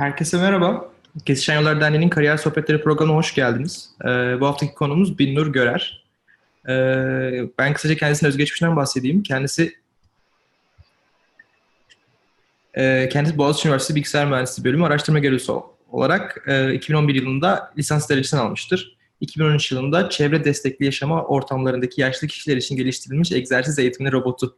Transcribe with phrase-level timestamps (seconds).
[0.00, 0.90] Herkese merhaba.
[1.26, 3.90] Kesişen Yollar Derneği'nin Kariyer Sohbetleri programına hoş geldiniz.
[4.04, 4.06] Ee,
[4.40, 6.04] bu haftaki konumuz Binnur Görer.
[6.68, 9.22] Ee, ben kısaca kendisinin özgeçmişinden bahsedeyim.
[9.22, 9.74] Kendisi
[12.74, 15.52] e, kendisi Boğaziçi Üniversitesi Bilgisayar Mühendisliği Bölümü araştırma görevlisi
[15.90, 18.96] olarak e, 2011 yılında lisans derecesini almıştır.
[19.20, 24.56] 2013 yılında çevre destekli yaşama ortamlarındaki yaşlı kişiler için geliştirilmiş egzersiz eğitimli robotu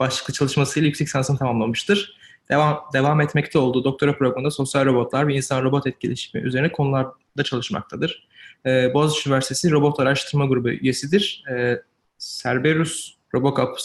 [0.00, 5.86] başlıklı çalışmasıyla yüksek lisansını tamamlamıştır devam, devam etmekte olduğu doktora programında sosyal robotlar ve insan-robot
[5.86, 8.28] etkileşimi üzerine konularda çalışmaktadır.
[8.66, 11.44] Ee, Boğaziçi Üniversitesi Robot Araştırma Grubu üyesidir.
[11.50, 11.82] Ee,
[12.18, 13.80] Cerberus RoboCup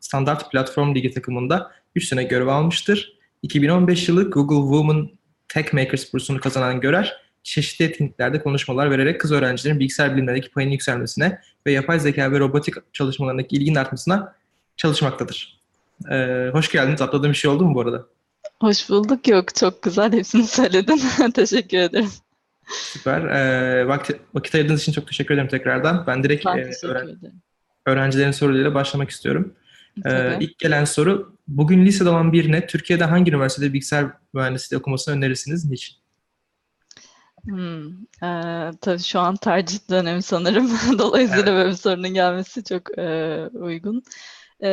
[0.00, 3.18] Standart Platform Ligi takımında 3 sene görev almıştır.
[3.42, 5.08] 2015 yılı Google Women
[5.48, 11.40] Tech Makers bursunu kazanan Görer, çeşitli etkinliklerde konuşmalar vererek kız öğrencilerin bilgisayar bilimlerindeki payının yükselmesine
[11.66, 14.34] ve yapay zeka ve robotik çalışmalarındaki ilginin artmasına
[14.76, 15.63] çalışmaktadır.
[16.10, 17.02] Ee, hoş geldiniz.
[17.02, 18.06] Atladığım bir şey oldu mu bu arada?
[18.60, 19.28] Hoş bulduk.
[19.28, 20.12] Yok çok güzel.
[20.12, 21.00] Hepsini söyledin.
[21.34, 22.10] teşekkür ederim.
[22.68, 23.22] Süper.
[23.24, 26.04] Ee, vakit, vakit ayırdığınız için çok teşekkür ederim tekrardan.
[26.06, 27.18] Ben direkt ben e, öğren
[27.86, 29.54] öğrencilerin sorularıyla başlamak istiyorum.
[30.06, 35.70] Ee, ilk gelen soru, bugün lisede olan birine Türkiye'de hangi üniversitede bilgisayar mühendisliği okumasını önerirsiniz?
[35.70, 35.96] Niçin?
[37.44, 37.86] Hmm,
[38.22, 40.70] e, tabii şu an tercih dönemi sanırım.
[40.98, 41.54] Dolayısıyla evet.
[41.54, 44.02] böyle bir sorunun gelmesi çok e, uygun.
[44.62, 44.68] E,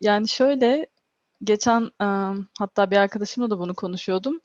[0.00, 0.86] yani şöyle,
[1.44, 2.06] geçen e,
[2.58, 4.40] hatta bir arkadaşımla da bunu konuşuyordum.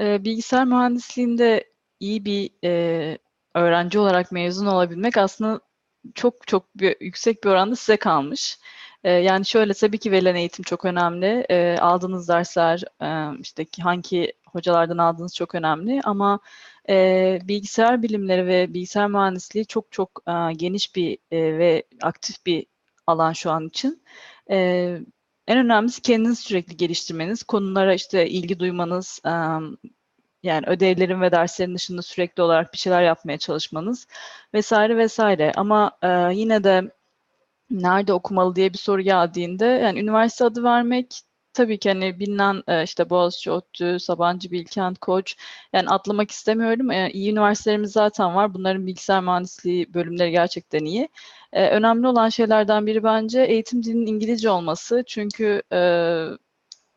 [0.00, 3.18] E, bilgisayar mühendisliğinde iyi bir e,
[3.54, 5.60] öğrenci olarak mezun olabilmek aslında
[6.14, 8.58] çok çok bir, yüksek bir oranda size kalmış.
[9.04, 11.46] E, yani şöyle tabii ki verilen eğitim çok önemli.
[11.50, 16.40] E, aldığınız dersler, e, işte hangi hocalardan aldığınız çok önemli ama
[16.88, 22.66] e, bilgisayar bilimleri ve bilgisayar mühendisliği çok çok e, geniş bir e, ve aktif bir
[23.06, 24.02] alan şu an için.
[24.50, 24.56] E,
[25.46, 29.30] en önemlisi kendinizi sürekli geliştirmeniz, konulara işte ilgi duymanız, e,
[30.42, 34.06] yani ödevlerin ve derslerin dışında sürekli olarak bir şeyler yapmaya çalışmanız
[34.54, 35.52] vesaire vesaire.
[35.56, 36.90] Ama e, yine de
[37.70, 41.22] nerede okumalı diye bir soru geldiğinde yani üniversite adı vermek
[41.54, 45.36] tabii ki hani bilinen e, işte Boğaziçi, ODTÜ, Sabancı, Bilkent, Koç
[45.72, 46.90] yani atlamak istemiyorum.
[46.90, 48.54] E, iyi üniversitelerimiz zaten var.
[48.54, 51.08] Bunların bilgisayar mühendisliği bölümleri gerçekten iyi.
[51.52, 55.04] E, önemli olan şeylerden biri bence eğitim dilinin İngilizce olması.
[55.06, 55.78] Çünkü e,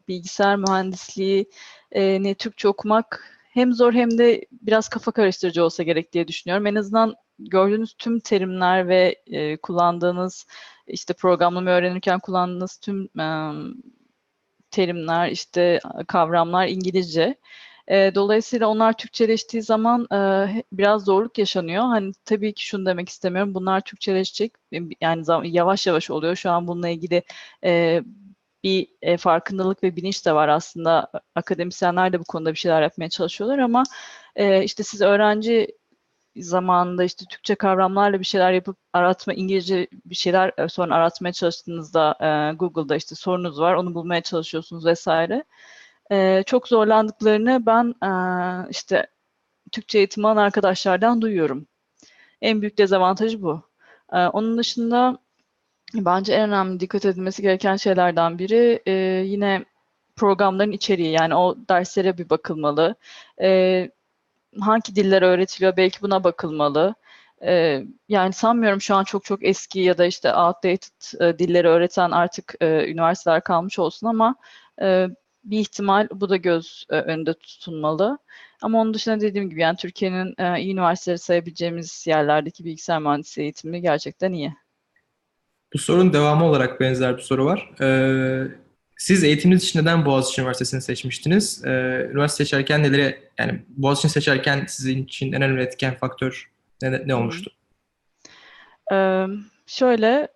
[0.07, 1.49] bilgisayar mühendisliği
[1.91, 6.65] e, ne Türkçe okumak hem zor hem de biraz kafa karıştırıcı olsa gerek diye düşünüyorum.
[6.67, 10.47] En azından gördüğünüz tüm terimler ve e, kullandığınız
[10.87, 13.25] işte programlama öğrenirken kullandığınız tüm e,
[14.75, 17.35] terimler, işte kavramlar İngilizce.
[17.87, 20.17] E, dolayısıyla onlar Türkçeleştiği zaman e,
[20.71, 21.83] biraz zorluk yaşanıyor.
[21.83, 23.53] Hani tabii ki şunu demek istemiyorum.
[23.53, 24.53] Bunlar Türkçeleşecek.
[25.01, 26.35] Yani yavaş yavaş oluyor.
[26.35, 27.23] Şu an bununla ilgili
[27.63, 28.01] e,
[28.63, 31.11] bir e, farkındalık ve bilinç de var aslında.
[31.35, 33.83] Akademisyenler de bu konuda bir şeyler yapmaya çalışıyorlar ama
[34.35, 35.67] e, işte siz öğrenci
[36.37, 42.55] zamanında işte Türkçe kavramlarla bir şeyler yapıp aratma, İngilizce bir şeyler sonra aratmaya çalıştığınızda e,
[42.55, 45.43] Google'da işte sorunuz var, onu bulmaya çalışıyorsunuz vesaire.
[46.11, 48.11] E, çok zorlandıklarını ben e,
[48.71, 49.07] işte
[49.71, 51.67] Türkçe eğitim alan arkadaşlardan duyuyorum.
[52.41, 53.61] En büyük dezavantajı bu.
[54.13, 55.17] E, onun dışında
[55.93, 58.91] bence en önemli dikkat edilmesi gereken şeylerden biri e,
[59.25, 59.65] yine
[60.15, 62.95] programların içeriği yani o derslere bir bakılmalı.
[63.41, 63.89] E,
[64.59, 66.95] hangi diller öğretiliyor belki buna bakılmalı.
[67.45, 72.11] E, yani sanmıyorum şu an çok çok eski ya da işte outdated e, dilleri öğreten
[72.11, 74.35] artık e, üniversiteler kalmış olsun ama
[74.81, 75.07] e,
[75.43, 78.17] bir ihtimal bu da göz e, önünde tutulmalı.
[78.61, 83.81] Ama onun dışında dediğim gibi yani Türkiye'nin e, iyi üniversiteleri sayabileceğimiz yerlerdeki bilgisayar mühendisliği eğitimi
[83.81, 84.53] gerçekten iyi.
[85.73, 87.69] Bu sorunun devamı olarak benzer bir soru var.
[87.81, 88.47] Ee,
[88.97, 91.65] siz eğitiminiz için neden Boğaziçi Üniversitesi'ni seçmiştiniz?
[91.65, 91.69] Ee,
[92.11, 96.51] üniversite seçerken neleri, yani Boğaziçi'ni seçerken sizin için en önemli etken faktör
[96.81, 97.51] ne, ne olmuştu?
[98.91, 99.25] Ee,
[99.67, 100.27] şöyle,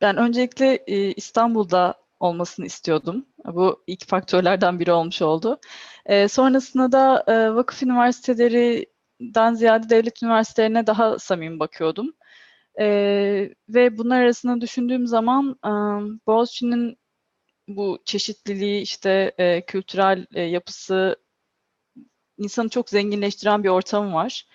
[0.00, 3.26] ben öncelikle e, İstanbul'da olmasını istiyordum.
[3.44, 5.60] Bu ilk faktörlerden biri olmuş oldu.
[6.06, 12.12] E, sonrasında da e, vakıf üniversitelerinden ziyade devlet üniversitelerine daha samimi bakıyordum.
[12.80, 12.86] E,
[13.68, 15.70] ve bunlar arasında düşündüğüm zaman e,
[16.26, 16.98] Boğaziçi'nin
[17.68, 21.16] bu çeşitliliği, işte e, kültürel e, yapısı
[22.38, 24.46] insanı çok zenginleştiren bir ortamı var.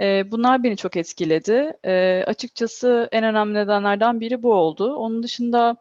[0.00, 1.72] E, bunlar beni çok etkiledi.
[1.84, 4.94] E, açıkçası en önemli nedenlerden biri bu oldu.
[4.96, 5.76] Onun dışında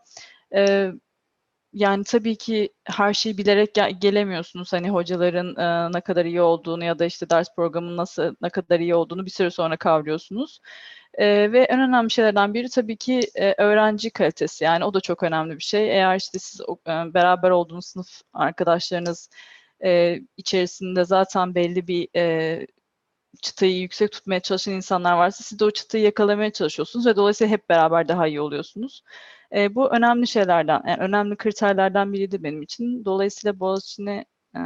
[0.56, 0.92] e,
[1.74, 4.74] yani tabii ki her şeyi bilerek gel- gelemiyorsunuz.
[4.74, 8.80] Hani hocaların e, ne kadar iyi olduğunu ya da işte ders programının nasıl ne kadar
[8.80, 10.60] iyi olduğunu bir süre sonra kavruyorsunuz.
[11.18, 14.64] E, ve en önemli şeylerden biri tabii ki e, öğrenci kalitesi.
[14.64, 15.90] Yani o da çok önemli bir şey.
[15.92, 19.30] Eğer işte siz e, beraber olduğunuz sınıf arkadaşlarınız
[19.86, 22.68] e, içerisinde zaten belli bir e,
[23.42, 27.70] çıtayı yüksek tutmaya çalışan insanlar varsa siz de o çıtayı yakalamaya çalışıyorsunuz ve dolayısıyla hep
[27.70, 29.04] beraber daha iyi oluyorsunuz.
[29.56, 33.06] E, bu önemli şeylerden, yani önemli kriterlerden biriydi benim için.
[33.06, 34.26] Dolayısıyla Boğaziçi'ni
[34.56, 34.60] e,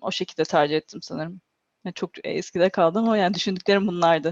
[0.00, 1.40] o şekilde tercih ettim sanırım.
[1.84, 4.30] Yani çok eskide kaldım ama yani düşündüklerim bunlardı.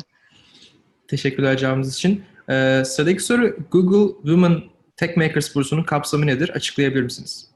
[1.10, 2.24] Teşekkürler cevabınız için.
[2.50, 4.62] Ee, sıradaki soru Google Women
[4.96, 6.48] Tech Makers bursunun kapsamı nedir?
[6.48, 7.50] Açıklayabilir misiniz?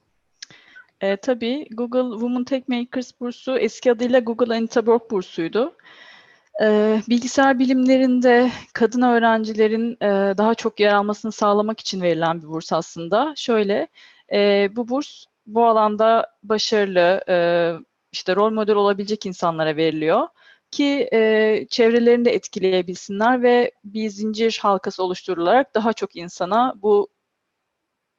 [1.01, 5.75] E, tabii Google Women Tech Makers bursu eski adıyla Google Anita Borg bursuydu.
[6.63, 12.73] E, bilgisayar bilimlerinde kadın öğrencilerin e, daha çok yer almasını sağlamak için verilen bir burs
[12.73, 13.33] aslında.
[13.37, 13.89] Şöyle,
[14.33, 17.37] e, bu burs bu alanda başarılı, e,
[18.13, 20.29] işte rol model olabilecek insanlara veriliyor
[20.75, 27.09] ki e, çevrelerini de etkileyebilsinler ve bir zincir halkası oluşturularak daha çok insana bu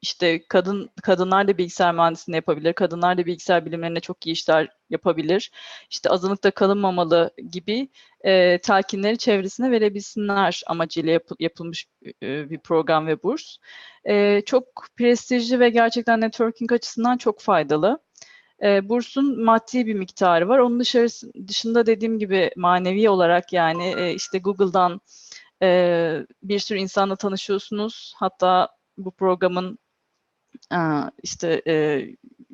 [0.02, 5.50] işte kadın kadınlar da bilgisayar mühendisliğini yapabilir, kadınlar da bilgisayar bilimlerinde çok iyi işler yapabilir,
[5.90, 7.88] işte azınlıkta kalınmamalı gibi
[8.24, 11.86] e, telkinleri çevresine verebilsinler amacıyla yap, yapılmış
[12.22, 13.56] e, bir program ve burs.
[14.04, 14.64] E, çok
[14.96, 18.05] prestijli ve gerçekten networking açısından çok faydalı.
[18.62, 20.58] E, bursun maddi bir miktarı var.
[20.58, 20.80] Onun
[21.48, 25.00] dışında dediğim gibi manevi olarak yani e, işte Google'dan
[25.62, 28.14] e, bir sürü insanla tanışıyorsunuz.
[28.16, 28.68] Hatta
[28.98, 29.78] bu programın
[31.22, 32.06] işte e,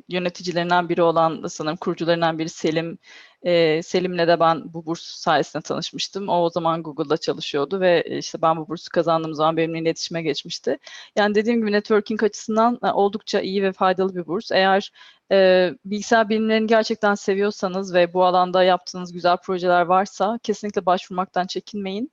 [0.08, 2.98] yöneticilerinden biri olan sanırım kurucularından biri Selim.
[3.42, 6.28] E, Selim'le de ben bu burs sayesinde tanışmıştım.
[6.28, 10.78] O o zaman Google'da çalışıyordu ve işte ben bu bursu kazandığım zaman benimle iletişime geçmişti.
[11.16, 14.52] Yani dediğim gibi networking açısından oldukça iyi ve faydalı bir burs.
[14.52, 14.92] Eğer
[15.32, 22.12] e, bilgisayar bilimlerini gerçekten seviyorsanız ve bu alanda yaptığınız güzel projeler varsa kesinlikle başvurmaktan çekinmeyin.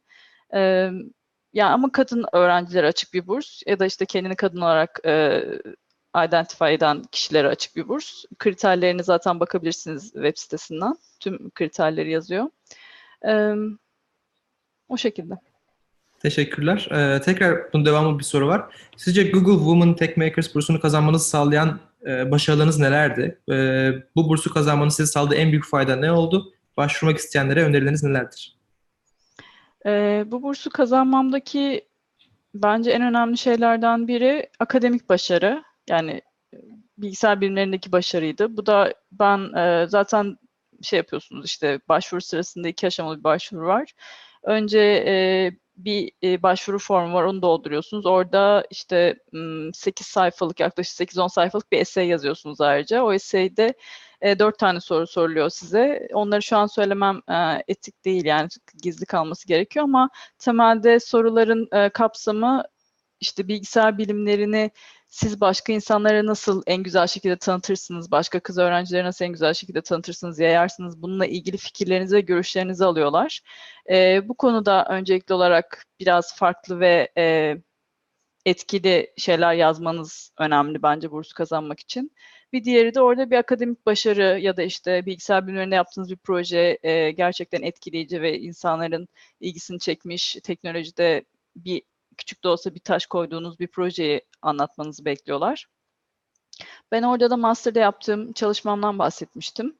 [0.53, 0.89] E,
[1.53, 5.43] yani ama kadın öğrencilere açık bir burs ya da işte kendini kadın olarak e,
[6.17, 8.25] identify eden kişilere açık bir burs.
[8.39, 10.95] Kriterlerini zaten bakabilirsiniz web sitesinden.
[11.19, 12.49] Tüm kriterleri yazıyor.
[13.27, 13.53] E,
[14.89, 15.33] o şekilde.
[16.19, 16.89] Teşekkürler.
[16.91, 18.61] Ee, tekrar bunun devamı bir soru var.
[18.97, 23.39] Sizce Google Women Tech Makers bursunu kazanmanızı sağlayan e, başarılarınız nelerdi?
[23.51, 23.55] E,
[24.15, 26.53] bu bursu kazanmanız size sağladığı en büyük fayda ne oldu?
[26.77, 28.55] Başvurmak isteyenlere önerileriniz nelerdir?
[29.85, 31.85] E, bu bursu kazanmamdaki
[32.53, 35.63] bence en önemli şeylerden biri akademik başarı.
[35.89, 36.21] Yani
[36.97, 38.57] bilgisayar bilimlerindeki başarıydı.
[38.57, 40.37] Bu da ben e, zaten
[40.81, 43.91] şey yapıyorsunuz işte başvuru sırasında iki aşamalı bir başvuru var.
[44.43, 45.13] Önce e,
[45.77, 48.05] bir e, başvuru formu var onu dolduruyorsunuz.
[48.05, 49.15] Orada işte
[49.73, 53.03] 8 sayfalık yaklaşık 8-10 sayfalık bir essay yazıyorsunuz ayrıca.
[53.03, 53.73] O essayde
[54.21, 56.07] e, 4 tane soru soruluyor size.
[56.13, 58.49] Onları şu an söylemem e, etik değil yani
[58.83, 60.09] gizli kalması gerekiyor ama
[60.39, 62.63] temelde soruların e, kapsamı
[63.19, 64.71] işte bilgisayar bilimlerini
[65.09, 69.81] siz başka insanlara nasıl en güzel şekilde tanıtırsınız, başka kız öğrencilere nasıl en güzel şekilde
[69.81, 73.41] tanıtırsınız, yayarsınız, bununla ilgili fikirlerinizi ve görüşlerinizi alıyorlar.
[73.89, 77.55] E, bu konuda öncelikli olarak biraz farklı ve e,
[78.45, 82.11] etkili şeyler yazmanız önemli bence burs kazanmak için.
[82.53, 86.79] Bir diğeri de orada bir akademik başarı ya da işte bilgisayar bilimlerinde yaptığınız bir proje
[86.83, 89.07] e, gerçekten etkileyici ve insanların
[89.39, 91.25] ilgisini çekmiş, teknolojide
[91.55, 91.81] bir
[92.17, 95.67] küçük de olsa bir taş koyduğunuz bir projeyi anlatmanızı bekliyorlar.
[96.91, 99.77] Ben orada da master'da yaptığım çalışmamdan bahsetmiştim.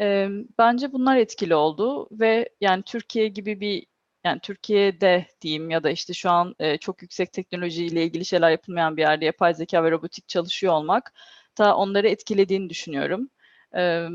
[0.00, 0.28] E,
[0.58, 3.86] bence bunlar etkili oldu ve yani Türkiye gibi bir
[4.24, 8.96] yani Türkiye'de diyeyim ya da işte şu an e, çok yüksek teknolojiyle ilgili şeyler yapılmayan
[8.96, 11.12] bir yerde yapay zeka ve robotik çalışıyor olmak
[11.58, 13.30] da onları etkilediğini düşünüyorum.
[13.76, 14.08] E,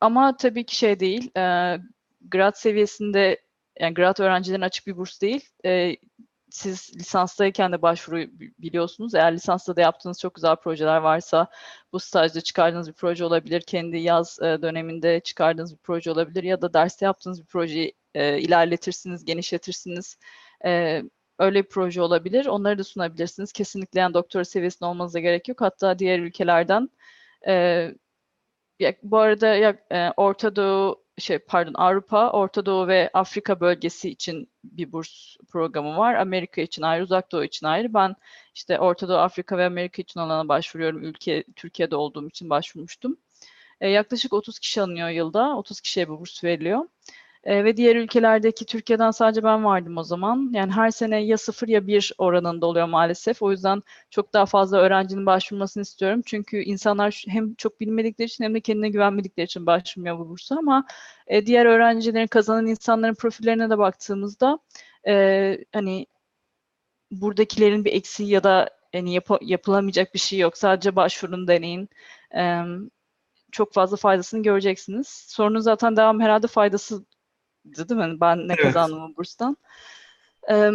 [0.00, 1.78] ama tabii ki şey değil, e,
[2.20, 3.42] grad seviyesinde
[3.80, 5.48] yani grad öğrencilerine açık bir burs değil.
[5.64, 5.96] E,
[6.54, 8.16] siz lisanstayken de başvuru
[8.58, 9.14] biliyorsunuz.
[9.14, 11.46] Eğer lisansta da yaptığınız çok güzel projeler varsa
[11.92, 13.60] bu stajda çıkardığınız bir proje olabilir.
[13.60, 18.38] Kendi yaz e, döneminde çıkardığınız bir proje olabilir ya da derste yaptığınız bir projeyi e,
[18.40, 20.18] ilerletirsiniz, genişletirsiniz.
[20.64, 21.02] E,
[21.38, 22.46] öyle bir proje olabilir.
[22.46, 23.52] Onları da sunabilirsiniz.
[23.52, 25.60] Kesinlikle yani doktora seviyesinde olmanıza gerek yok.
[25.60, 26.90] Hatta diğer ülkelerden
[27.46, 27.94] e,
[29.02, 34.48] bu arada ya, e, Orta Doğu şey pardon Avrupa, Orta Doğu ve Afrika bölgesi için
[34.64, 36.14] bir burs programı var.
[36.14, 37.94] Amerika için ayrı, Uzak Doğu için ayrı.
[37.94, 38.16] Ben
[38.54, 41.04] işte Orta Doğu, Afrika ve Amerika için alana başvuruyorum.
[41.04, 43.16] Ülke Türkiye'de olduğum için başvurmuştum.
[43.80, 45.56] E, yaklaşık 30 kişi alınıyor yılda.
[45.56, 46.88] 30 kişiye bu burs veriliyor.
[47.44, 50.50] E, ve diğer ülkelerdeki Türkiye'den sadece ben vardım o zaman.
[50.54, 53.42] Yani her sene ya sıfır ya bir oranında oluyor maalesef.
[53.42, 56.22] O yüzden çok daha fazla öğrencinin başvurmasını istiyorum.
[56.26, 60.86] Çünkü insanlar hem çok bilmedikleri için hem de kendine güvenmedikleri için başvurmuyor bu bursa ama
[61.26, 64.58] e, diğer öğrencilerin kazanan insanların profillerine de baktığımızda
[65.06, 66.06] e, hani
[67.10, 70.58] buradakilerin bir eksiği ya da yani yap yapılamayacak bir şey yok.
[70.58, 71.88] Sadece başvurun deneyin.
[72.36, 72.62] E,
[73.52, 75.08] çok fazla faydasını göreceksiniz.
[75.28, 77.04] Sorunun zaten devam herhalde faydası
[77.64, 78.20] değil mi?
[78.20, 78.62] Ben ne Evet.
[78.62, 79.56] kazandım bu burstan.
[80.50, 80.70] Ee,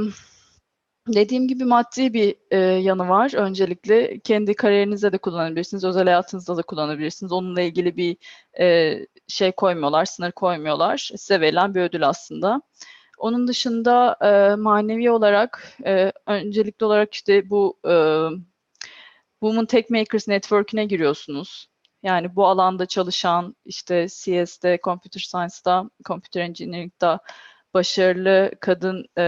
[1.07, 3.33] dediğim gibi maddi bir e, yanı var.
[3.33, 7.31] Öncelikle kendi kariyerinizde de kullanabilirsiniz, özel hayatınızda da kullanabilirsiniz.
[7.31, 8.17] Onunla ilgili bir
[8.59, 10.97] e, şey koymuyorlar, sınır koymuyorlar.
[10.97, 12.61] Size verilen bir ödül aslında.
[13.17, 17.93] Onun dışında e, manevi olarak e, öncelikli olarak işte bu e,
[19.39, 21.69] Women Tech Makers Network'üne giriyorsunuz.
[22.03, 27.19] Yani bu alanda çalışan işte CS'de, Computer Science'da, Computer Engineering'da
[27.73, 29.21] başarılı kadın e,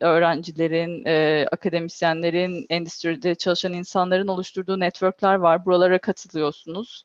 [0.00, 5.64] öğrencilerin, e, akademisyenlerin, endüstride çalışan insanların oluşturduğu networkler var.
[5.66, 7.04] Buralara katılıyorsunuz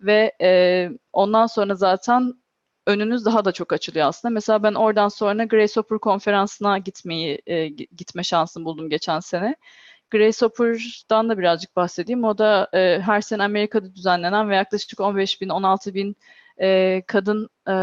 [0.00, 2.34] ve e, ondan sonra zaten
[2.86, 4.32] önünüz daha da çok açılıyor aslında.
[4.34, 9.56] Mesela ben oradan sonra Grace Hopper konferansına gitmeyi e, gi- gitme şansını buldum geçen sene.
[10.10, 12.24] Grace Hopper'dan da birazcık bahsedeyim.
[12.24, 16.16] O da e, her sene Amerika'da düzenlenen ve yaklaşık 15 bin, 16 bin
[16.60, 17.74] e, kadın e,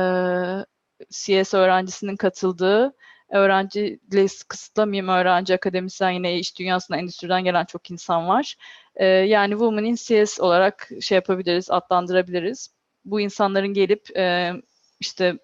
[1.10, 2.94] CS öğrencisinin katıldığı
[3.30, 8.56] öğrenciyle kısıtlamayayım öğrenci akademisyen yine iş dünyasına endüstriden gelen çok insan var.
[8.96, 12.70] E, yani Women in CS olarak şey yapabiliriz, adlandırabiliriz.
[13.06, 14.54] Bu insanların gelip e,
[15.00, 15.38] işte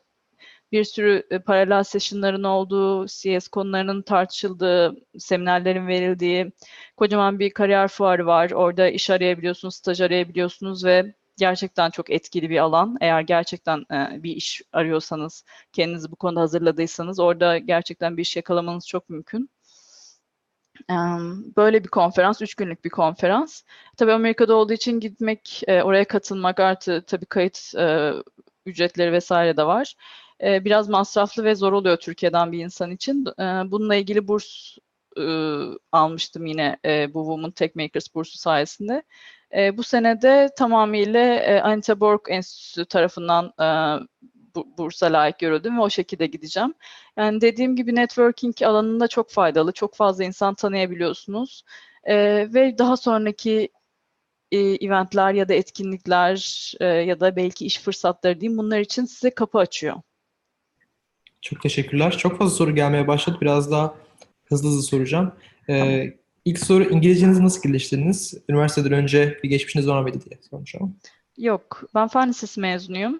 [0.73, 6.51] bir sürü e, paralel session'ların olduğu, CS konularının tartışıldığı, seminerlerin verildiği,
[6.97, 8.51] kocaman bir kariyer fuarı var.
[8.51, 12.97] Orada iş arayabiliyorsunuz, staj arayabiliyorsunuz ve gerçekten çok etkili bir alan.
[13.01, 18.87] Eğer gerçekten e, bir iş arıyorsanız, kendinizi bu konuda hazırladıysanız orada gerçekten bir iş yakalamanız
[18.87, 19.49] çok mümkün.
[21.57, 23.61] Böyle bir konferans, üç günlük bir konferans.
[23.97, 27.73] Tabii Amerika'da olduğu için gitmek, e, oraya katılmak artı tabii kayıt
[28.65, 29.95] ücretleri vesaire de var.
[30.41, 33.25] E, biraz masraflı ve zor oluyor Türkiye'den bir insan için.
[33.39, 34.77] E, bununla ilgili burs
[35.17, 35.23] e,
[35.91, 39.03] almıştım yine e, bu Women Tech Makers bursu sayesinde.
[39.55, 43.65] E, bu sene de tamamıyla e, Anita Borg Enstitüsü tarafından e,
[44.55, 46.73] bu, bursa layık görüldüm ve o şekilde gideceğim.
[47.17, 51.63] Yani dediğim gibi networking alanında çok faydalı, çok fazla insan tanıyabiliyorsunuz
[52.03, 52.15] E,
[52.53, 53.69] ve daha sonraki
[54.51, 59.29] e, eventler ya da etkinlikler e, ya da belki iş fırsatları diyeyim bunlar için size
[59.35, 60.01] kapı açıyor.
[61.43, 62.17] Çok teşekkürler.
[62.17, 63.37] Çok fazla soru gelmeye başladı.
[63.41, 63.95] Biraz daha
[64.45, 65.31] hızlı hızlı soracağım.
[65.69, 66.13] Ee,
[66.45, 68.33] ilk soru İngilizcenizi nasıl geliştirdiniz?
[68.49, 70.89] Üniversiteden önce bir geçmişiniz var mıydı diye sormuş ama.
[71.37, 73.19] Yok, ben fen lisesi mezunuyum.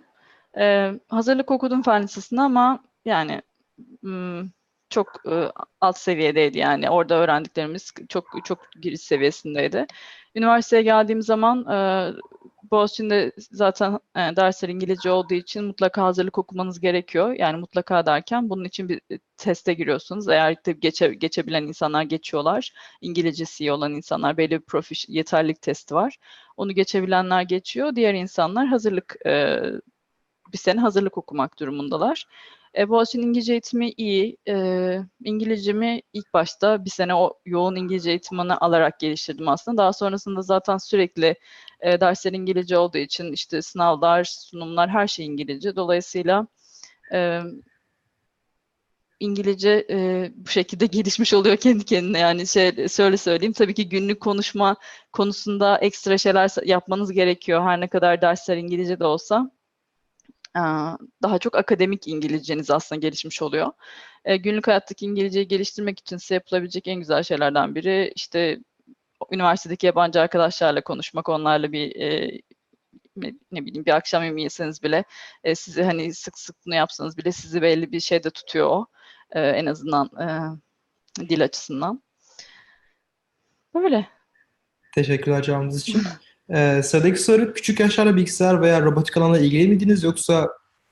[0.58, 3.42] Ee, hazırlık okudum fen lisesinde ama yani
[4.02, 4.50] hmm,
[4.90, 5.52] çok e,
[5.82, 6.90] alt seviyedeydi yani.
[6.90, 9.86] Orada öğrendiklerimiz çok çok giriş seviyesindeydi.
[10.36, 12.10] Üniversiteye geldiğim zaman e,
[12.74, 17.36] Boğaziçi'nde zaten e, dersler İngilizce olduğu için mutlaka hazırlık okumanız gerekiyor.
[17.40, 20.28] Yani mutlaka derken bunun için bir e, teste giriyorsunuz.
[20.30, 22.74] Eğer tabii geçe, geçebilen insanlar geçiyorlar.
[23.02, 26.18] İngilizcesi iyi olan insanlar belli bir profiş, yeterlilik testi var.
[26.58, 27.96] Onu geçebilenler geçiyor.
[27.96, 29.62] Diğer insanlar hazırlık e,
[30.54, 32.26] bir sene hazırlık okumak durumundalar.
[32.78, 34.38] E, Boğaziçi'nin İngilizce eğitimi iyi.
[34.48, 39.78] E, İngilizcemi ilk başta bir sene o yoğun İngilizce eğitimini alarak geliştirdim aslında.
[39.78, 41.36] Daha sonrasında zaten sürekli
[41.84, 45.76] e, dersler İngilizce olduğu için işte sınavlar, sunumlar her şey İngilizce.
[45.76, 46.48] Dolayısıyla
[47.14, 47.42] e,
[49.20, 52.20] İngilizce e, bu şekilde gelişmiş oluyor kendi kendine.
[52.20, 54.76] Yani şey söyle söyleyeyim tabii ki günlük konuşma
[55.12, 57.62] konusunda ekstra şeyler yapmanız gerekiyor.
[57.64, 59.52] Her ne kadar dersler İngilizce de olsa
[61.24, 63.72] daha çok akademik İngilizceniz aslında gelişmiş oluyor.
[64.26, 68.60] E, günlük hayattaki İngilizceyi geliştirmek için size yapılabilecek en güzel şeylerden biri işte
[69.32, 72.42] üniversitedeki yabancı arkadaşlarla konuşmak, onlarla bir e,
[73.52, 75.04] ne bileyim bir akşam yemeği yeseniz bile
[75.44, 78.86] e, sizi hani sık sık bunu yapsanız bile sizi belli bir şeyde tutuyor o.
[79.32, 80.26] E, en azından e,
[81.30, 82.04] dil açısından.
[83.76, 84.08] Böyle.
[84.96, 86.02] Teşekkürler cevabınız için.
[86.50, 90.50] Ee, sıradaki soru küçük yaşlarda bilgisayar veya robotik alanla ilgili miydiniz yoksa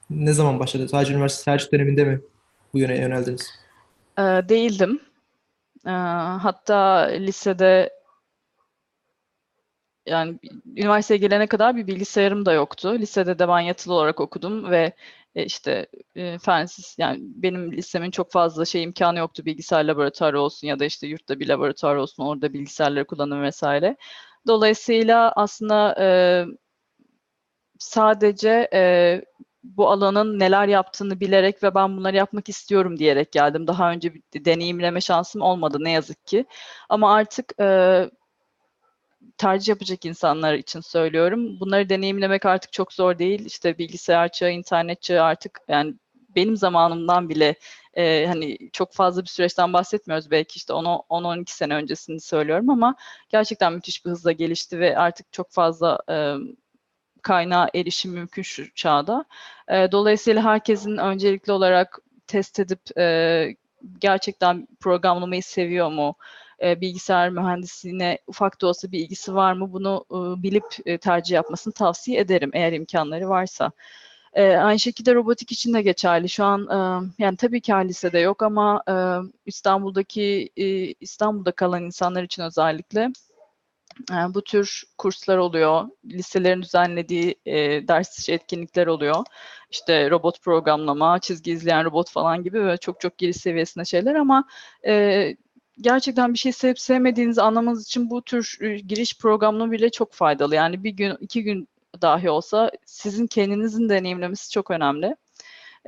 [0.10, 0.90] ne zaman başladı?
[0.90, 2.22] Sadece üniversite tercih döneminde mi
[2.74, 3.50] bu yöne yöneldiniz?
[4.18, 5.01] E, değildim.
[5.86, 5.92] E,
[6.42, 8.00] hatta lisede
[10.05, 10.39] yani
[10.77, 12.96] üniversiteye gelene kadar bir bilgisayarım da yoktu.
[13.00, 14.93] Lisede de ben yatılı olarak okudum ve
[15.36, 20.67] e, işte e, fensiz yani benim lisemin çok fazla şey imkanı yoktu bilgisayar laboratuvarı olsun
[20.67, 23.98] ya da işte yurtta bir laboratuvar olsun orada bilgisayarları kullanım vesaire.
[24.48, 26.08] Dolayısıyla aslında e,
[27.79, 29.22] sadece e,
[29.63, 33.67] bu alanın neler yaptığını bilerek ve ben bunları yapmak istiyorum diyerek geldim.
[33.67, 36.46] Daha önce bir deneyimleme şansım olmadı ne yazık ki.
[36.89, 38.10] Ama artık e,
[39.41, 41.60] tercih yapacak insanlar için söylüyorum.
[41.60, 43.45] Bunları deneyimlemek artık çok zor değil.
[43.45, 45.95] İşte bilgisayar çağı, internet çağı artık yani
[46.36, 47.55] benim zamanımdan bile
[47.93, 52.95] e, hani çok fazla bir süreçten bahsetmiyoruz belki işte 10-12 sene öncesini söylüyorum ama
[53.29, 56.36] gerçekten müthiş bir hızla gelişti ve artık çok fazla e,
[57.21, 59.25] kaynağa erişim mümkün şu çağda.
[59.67, 63.55] E, dolayısıyla herkesin öncelikli olarak test edip e,
[64.00, 66.15] gerçekten programlamayı seviyor mu?
[66.63, 69.74] E, bilgisayar mühendisliğine ufak da olsa bir ilgisi var mı?
[69.74, 73.72] Bunu e, bilip e, tercih yapmasını tavsiye ederim eğer imkanları varsa.
[74.34, 76.30] E, aynı şekilde robotik için de geçerli.
[76.30, 78.96] Şu an e, yani tabii ki lisede yok ama e,
[79.46, 83.12] İstanbul'daki e, İstanbul'da kalan insanlar için özellikle
[84.12, 85.88] e, bu tür kurslar oluyor.
[86.06, 89.24] Liselerin düzenlediği e, ders dışı etkinlikler oluyor.
[89.72, 94.48] İşte robot programlama, çizgi izleyen robot falan gibi böyle çok çok giriş seviyesinde şeyler ama
[94.88, 95.36] e,
[95.82, 100.56] gerçekten bir şey sevip sevmediğinizi anlamanız için bu tür e, giriş programı bile çok faydalı.
[100.56, 101.68] Yani bir gün, iki gün
[102.02, 105.16] dahi olsa sizin kendinizin deneyimlemesi çok önemli.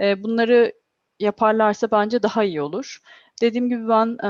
[0.02, 0.74] E, bunları
[1.20, 3.00] yaparlarsa bence daha iyi olur.
[3.42, 4.30] Dediğim gibi ben e,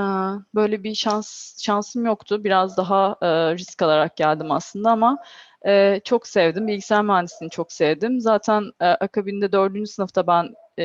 [0.54, 2.44] böyle bir şans şansım yoktu.
[2.44, 5.18] Biraz daha e, risk alarak geldim aslında ama
[5.66, 6.66] e, çok sevdim.
[6.66, 8.20] Bilgisayar mühendisliğini çok sevdim.
[8.20, 10.84] Zaten e, akabinde dördüncü sınıfta ben e,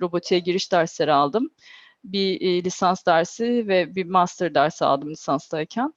[0.00, 1.50] robotiğe giriş dersleri aldım.
[2.12, 5.94] Bir e, lisans dersi ve bir master dersi aldım lisanstayken.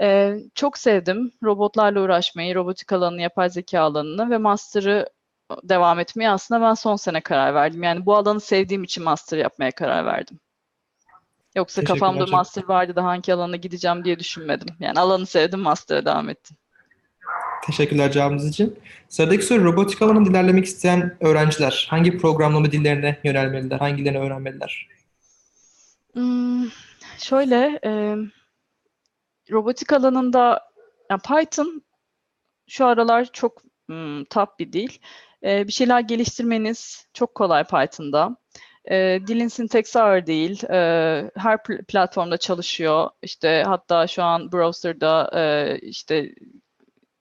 [0.00, 5.06] E, çok sevdim robotlarla uğraşmayı, robotik alanını, yapay zeka alanını ve master'ı
[5.62, 7.82] devam etmeye aslında ben son sene karar verdim.
[7.82, 10.40] Yani bu alanı sevdiğim için master yapmaya karar verdim.
[11.56, 14.68] Yoksa kafamda master vardı da hangi alana gideceğim diye düşünmedim.
[14.80, 16.56] Yani alanı sevdim, master'a devam ettim.
[17.66, 18.78] Teşekkürler cevabınız için.
[19.08, 23.78] Sıradaki soru robotik alanında ilerlemek isteyen öğrenciler hangi programlama dillerine yönelmeliler?
[23.78, 24.88] Hangilerini öğrenmeliler?
[26.14, 26.68] Hmm,
[27.18, 28.16] şöyle, e,
[29.50, 30.62] robotik alanında
[31.10, 31.82] yani Python
[32.68, 34.90] şu aralar çok hmm, top bir dil.
[35.44, 38.36] E, bir şeyler geliştirmeniz çok kolay Python'da.
[38.90, 40.64] E, dilin sintaksi ağır değil.
[40.64, 40.76] E,
[41.36, 43.10] her pl- platformda çalışıyor.
[43.22, 46.34] İşte hatta şu an browser'da e, işte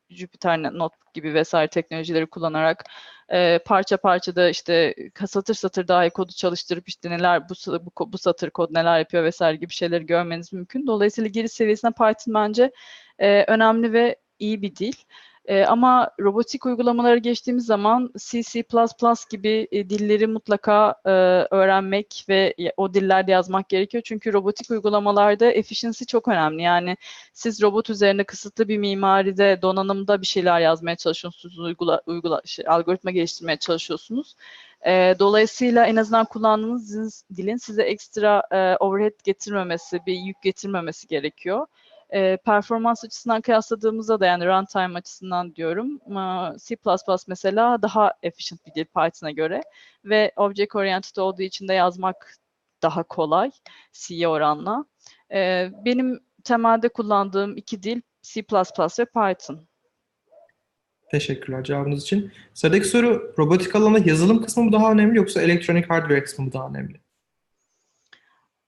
[0.10, 2.84] Jupyter Notebook gibi vesaire teknolojileri kullanarak
[3.30, 4.96] e, parça parça da işte
[5.28, 7.54] satır satır dahi kodu çalıştırıp işte neler bu,
[7.98, 10.88] bu, bu satır kod neler yapıyor vesaire gibi şeyleri görmeniz mümkün.
[10.88, 12.72] Dolayısıyla giriş seviyesinde Python bence
[13.20, 14.94] e, önemli ve iyi bir dil.
[15.46, 18.64] E, ama robotik uygulamaları geçtiğimiz zaman C, C++
[19.30, 21.10] gibi e, dilleri mutlaka e,
[21.56, 24.04] öğrenmek ve o dillerde yazmak gerekiyor.
[24.06, 26.62] Çünkü robotik uygulamalarda efficiency çok önemli.
[26.62, 26.98] Yani
[27.34, 33.12] siz robot üzerine kısıtlı bir mimaride, donanımda bir şeyler yazmaya çalışıyorsunuz, uygula, uygula, şey, algoritma
[33.12, 34.36] geliştirmeye çalışıyorsunuz.
[34.86, 41.68] E, dolayısıyla en azından kullandığınız dilin size ekstra e, overhead getirmemesi, bir yük getirmemesi gerekiyor.
[42.14, 46.78] E, performans açısından kıyasladığımızda da yani runtime açısından diyorum e, C++
[47.28, 49.62] mesela daha efficient bir dil Python'a göre
[50.06, 52.36] ve object oriented olduğu için de yazmak
[52.82, 53.52] daha kolay
[53.92, 54.86] C'ye oranla.
[55.34, 58.42] E, benim temelde kullandığım iki dil C++
[59.00, 59.68] ve Python.
[61.12, 62.32] Teşekkürler cevabınız için.
[62.54, 66.68] Sıradaki soru robotik alanda yazılım kısmı mı daha önemli yoksa elektronik hardware kısmı mı daha
[66.68, 67.02] önemli?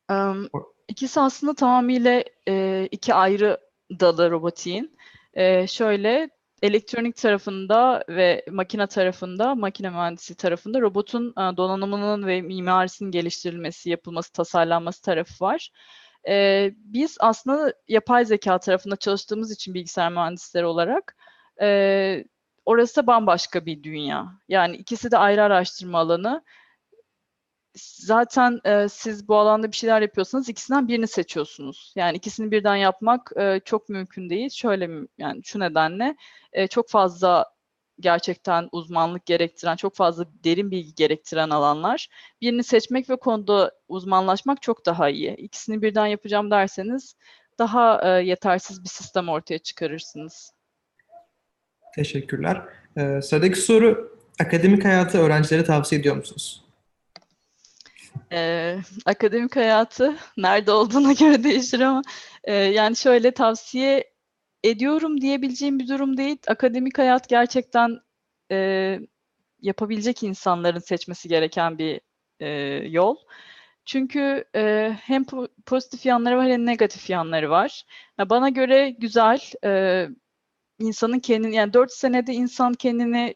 [0.10, 0.48] Em,
[0.88, 3.58] İkisi aslında tamamıyla e, iki ayrı
[4.00, 4.98] dalı robotiğin.
[5.34, 6.30] E, şöyle
[6.62, 14.34] elektronik tarafında ve makine tarafında, makine mühendisi tarafında robotun e, donanımının ve mimarisinin geliştirilmesi, yapılması,
[14.34, 15.72] tasarlanması tarafı var.
[16.28, 21.16] E, biz aslında yapay zeka tarafında çalıştığımız için bilgisayar mühendisleri olarak
[21.62, 22.24] e,
[22.66, 24.26] orası bambaşka bir dünya.
[24.50, 26.44] Yani ikisi de ayrı araştırma alanı
[27.78, 31.94] zaten e, siz bu alanda bir şeyler yapıyorsanız ikisinden birini seçiyorsunuz.
[31.96, 34.50] Yani ikisini birden yapmak e, çok mümkün değil.
[34.50, 36.16] Şöyle yani şu nedenle
[36.54, 37.46] e, çok fazla
[38.00, 42.08] gerçekten uzmanlık gerektiren, çok fazla derin bilgi gerektiren alanlar.
[42.42, 45.36] Birini seçmek ve konuda uzmanlaşmak çok daha iyi.
[45.36, 47.16] İkisini birden yapacağım derseniz
[47.60, 50.54] daha e, yetersiz bir sistem ortaya çıkarırsınız.
[51.96, 52.62] Teşekkürler.
[52.98, 56.65] Ee, sıradaki soru akademik hayatı öğrencilere tavsiye ediyor musunuz?
[58.32, 62.02] Ee, akademik hayatı nerede olduğuna göre değişir ama
[62.44, 64.14] e, yani şöyle tavsiye
[64.64, 66.38] ediyorum diyebileceğim bir durum değil.
[66.48, 68.00] Akademik hayat gerçekten
[68.52, 69.00] e,
[69.62, 72.02] yapabilecek insanların seçmesi gereken bir
[72.40, 72.48] e,
[72.90, 73.18] yol.
[73.86, 77.84] Çünkü e, hem po- pozitif yanları var hem negatif yanları var.
[78.20, 79.40] Ya bana göre güzel.
[79.66, 80.08] e,
[80.80, 83.36] insanın kendini yani 4 senede insan kendini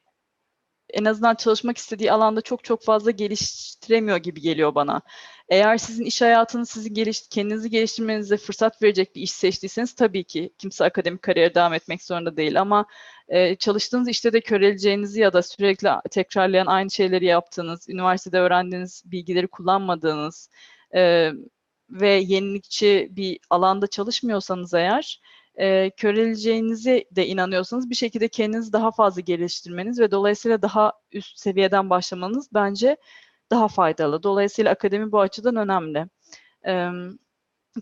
[0.93, 5.01] en azından çalışmak istediği alanda çok çok fazla geliştiremiyor gibi geliyor bana.
[5.49, 10.53] Eğer sizin iş hayatınız sizi geliş, kendinizi geliştirmenize fırsat verecek bir iş seçtiyseniz tabii ki
[10.57, 12.85] kimse akademik kariyere devam etmek zorunda değil ama
[13.27, 19.47] e, çalıştığınız işte de köreleceğinizi ya da sürekli tekrarlayan aynı şeyleri yaptığınız, üniversitede öğrendiğiniz bilgileri
[19.47, 20.49] kullanmadığınız
[20.95, 21.31] e,
[21.89, 25.21] ve yenilikçi bir alanda çalışmıyorsanız eğer
[25.59, 31.89] e, köreleceğinize de inanıyorsanız bir şekilde kendinizi daha fazla geliştirmeniz ve dolayısıyla daha üst seviyeden
[31.89, 32.97] başlamanız bence
[33.51, 34.23] daha faydalı.
[34.23, 36.05] Dolayısıyla akademi bu açıdan önemli.
[36.67, 36.89] E,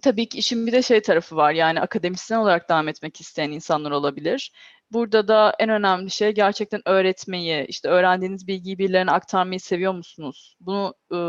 [0.01, 1.51] tabii ki işin bir de şey tarafı var.
[1.53, 4.51] Yani akademisyen olarak devam etmek isteyen insanlar olabilir.
[4.91, 10.57] Burada da en önemli şey gerçekten öğretmeyi, işte öğrendiğiniz bilgiyi birilerine aktarmayı seviyor musunuz?
[10.59, 11.19] Bunu e,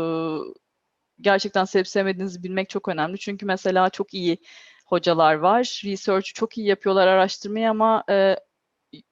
[1.21, 3.19] gerçekten sevip sevmediğinizi bilmek çok önemli.
[3.19, 4.37] Çünkü mesela çok iyi
[4.91, 5.81] hocalar var.
[5.85, 8.35] Research çok iyi yapıyorlar araştırmayı ama e,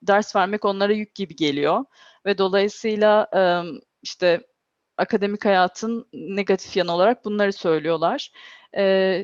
[0.01, 1.85] ders vermek onlara yük gibi geliyor.
[2.25, 3.41] Ve dolayısıyla e,
[4.01, 4.47] işte
[4.97, 8.31] akademik hayatın negatif yanı olarak bunları söylüyorlar.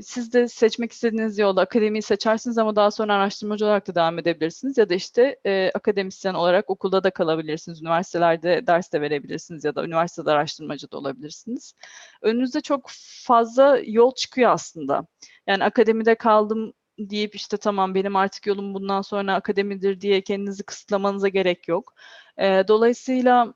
[0.04, 4.78] Siz de seçmek istediğiniz yolda akademiyi seçersiniz ama daha sonra araştırmacı olarak da devam edebilirsiniz
[4.78, 9.86] ya da işte e, akademisyen olarak okulda da kalabilirsiniz, üniversitelerde ders de verebilirsiniz ya da
[9.86, 11.74] üniversitede araştırmacı da olabilirsiniz.
[12.22, 12.90] Önünüzde çok
[13.26, 15.08] fazla yol çıkıyor aslında.
[15.48, 21.28] Yani akademide kaldım deyip işte tamam benim artık yolum bundan sonra akademidir diye kendinizi kısıtlamanıza
[21.28, 21.94] gerek yok.
[22.38, 23.54] E, dolayısıyla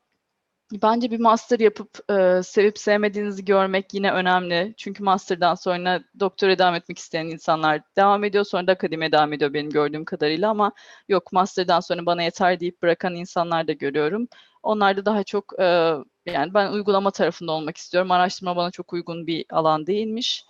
[0.71, 4.73] Bence bir master yapıp e, sevip sevmediğinizi görmek yine önemli.
[4.77, 8.43] Çünkü master'dan sonra doktora devam etmek isteyen insanlar devam ediyor.
[8.43, 10.71] Sonra da akademiye devam ediyor benim gördüğüm kadarıyla ama
[11.10, 14.27] yok master'dan sonra bana yeter deyip bırakan insanlar da görüyorum.
[14.63, 15.63] Onlar da daha çok e,
[16.25, 18.12] yani ben uygulama tarafında olmak istiyorum.
[18.12, 20.45] Araştırma bana çok uygun bir alan değilmiş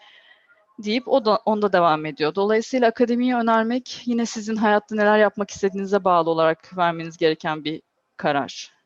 [0.79, 2.35] deyip o da onda devam ediyor.
[2.35, 7.81] Dolayısıyla akademiyi önermek yine sizin hayatta neler yapmak istediğinize bağlı olarak vermeniz gereken bir
[8.17, 8.76] karar.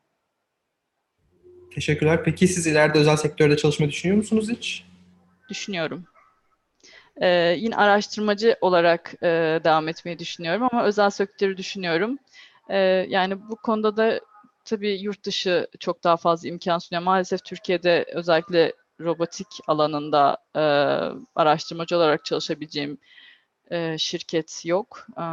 [1.74, 2.24] Teşekkürler.
[2.24, 4.84] Peki siz ileride özel sektörde çalışmayı düşünüyor musunuz hiç?
[5.48, 6.04] Düşünüyorum.
[7.20, 12.18] Ee, yine araştırmacı olarak e, devam etmeyi düşünüyorum ama özel sektörü düşünüyorum.
[12.68, 14.20] Ee, yani bu konuda da
[14.64, 17.04] tabii yurt dışı çok daha fazla imkan sunuyor.
[17.04, 20.60] Maalesef Türkiye'de özellikle robotik alanında e,
[21.34, 22.98] araştırmacı olarak çalışabileceğim
[23.70, 25.06] e, şirket yok.
[25.18, 25.24] E,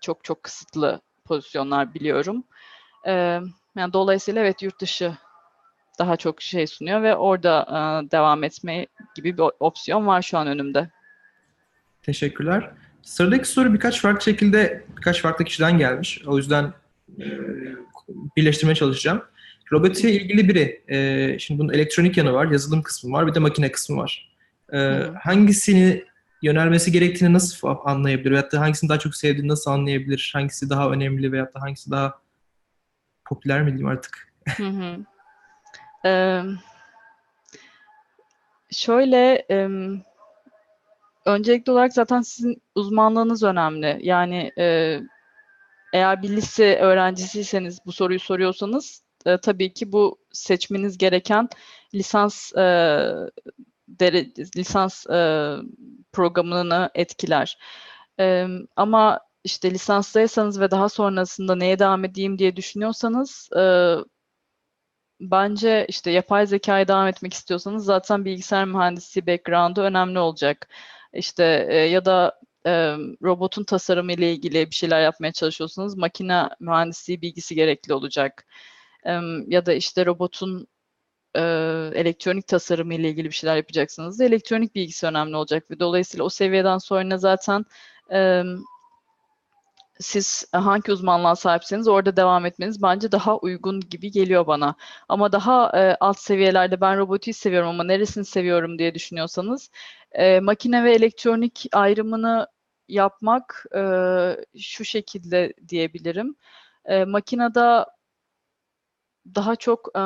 [0.00, 2.44] çok çok kısıtlı pozisyonlar biliyorum.
[3.06, 3.12] E,
[3.76, 5.12] yani dolayısıyla evet yurt dışı
[5.98, 10.46] daha çok şey sunuyor ve orada e, devam etme gibi bir opsiyon var şu an
[10.46, 10.90] önümde.
[12.02, 12.70] Teşekkürler.
[13.02, 16.22] Sıradaki soru birkaç farklı şekilde birkaç farklı kişiden gelmiş.
[16.26, 16.72] O yüzden
[17.18, 17.26] e,
[18.36, 19.22] birleştirmeye çalışacağım.
[19.72, 20.82] Robotiğe ilgili biri.
[20.88, 24.36] E, şimdi bunun elektronik yanı var, yazılım kısmı var, bir de makine kısmı var.
[24.72, 24.78] E,
[25.22, 26.04] hangisini
[26.42, 28.30] yönelmesi gerektiğini nasıl anlayabilir?
[28.30, 30.30] Veyahut da hangisini daha çok sevdiğini nasıl anlayabilir?
[30.34, 32.14] Hangisi daha önemli veyahut da hangisi daha
[33.24, 34.32] popüler mi diyeyim artık?
[34.56, 34.96] Hı hı.
[36.04, 36.42] Ee,
[38.70, 39.68] şöyle, e,
[41.26, 43.98] öncelikli olarak zaten sizin uzmanlığınız önemli.
[44.02, 44.98] Yani e,
[45.92, 51.48] eğer bir lise öğrencisiyseniz bu soruyu soruyorsanız e, tabii ki bu seçmeniz gereken
[51.94, 52.60] lisans e,
[53.88, 55.56] dere, lisans e,
[56.12, 57.58] programını etkiler.
[58.20, 63.62] E, ama işte lisanstaysanız ve daha sonrasında neye devam edeyim diye düşünüyorsanız e,
[65.30, 70.68] bence işte yapay zekaya devam etmek istiyorsanız zaten bilgisayar mühendisliği background'u önemli olacak.
[71.14, 72.70] İşte e, ya da e,
[73.22, 78.46] robotun tasarımı ile ilgili bir şeyler yapmaya çalışıyorsanız makine mühendisliği bilgisi gerekli olacak.
[79.06, 79.10] E,
[79.46, 80.66] ya da işte robotun
[81.34, 81.40] e,
[81.94, 86.28] elektronik tasarımı ile ilgili bir şeyler yapacaksınız da elektronik bilgisi önemli olacak ve dolayısıyla o
[86.28, 87.64] seviyeden sonra zaten
[88.12, 88.42] e,
[90.02, 94.74] siz hangi uzmanlığa sahipseniz orada devam etmeniz bence daha uygun gibi geliyor bana.
[95.08, 99.70] Ama daha e, alt seviyelerde ben robotiği seviyorum ama neresini seviyorum diye düşünüyorsanız
[100.12, 102.46] e, makine ve elektronik ayrımını
[102.88, 103.80] yapmak e,
[104.58, 106.36] şu şekilde diyebilirim.
[106.84, 107.84] E, makinede
[109.34, 110.02] daha çok e,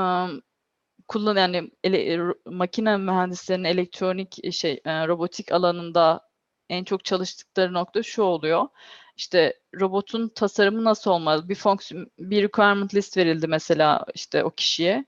[1.09, 6.26] kullan yani ele, makine mühendislerinin elektronik şey e, robotik alanında
[6.71, 8.69] en çok çalıştıkları nokta şu oluyor
[9.17, 11.49] işte robotun tasarımı nasıl olmalı?
[11.49, 15.05] Bir fonksiyon, bir requirement list verildi mesela işte o kişiye.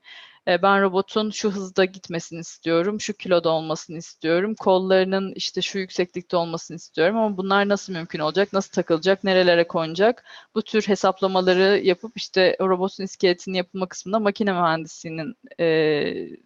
[0.47, 6.37] E, ben robotun şu hızda gitmesini istiyorum, şu kiloda olmasını istiyorum, kollarının işte şu yükseklikte
[6.37, 10.25] olmasını istiyorum ama bunlar nasıl mümkün olacak, nasıl takılacak, nerelere konacak?
[10.55, 16.39] Bu tür hesaplamaları yapıp işte robotun iskeletinin yapılma kısmında makine mühendisliğinin e,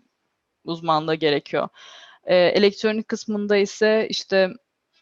[0.65, 1.69] uzmanlığı gerekiyor.
[2.23, 4.54] E, elektronik kısmında ise işte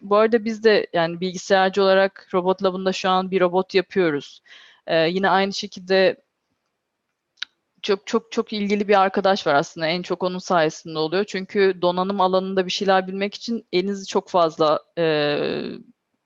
[0.02, 4.42] bu arada biz de yani bilgisayarcı olarak Robot Lab'ında şu an bir robot yapıyoruz.
[4.88, 6.18] Ee, yine aynı şekilde
[7.82, 9.88] çok çok çok ilgili bir arkadaş var aslında.
[9.88, 11.26] En çok onun sayesinde oluyor.
[11.26, 15.38] Çünkü donanım alanında bir şeyler bilmek için elinizi çok fazla e,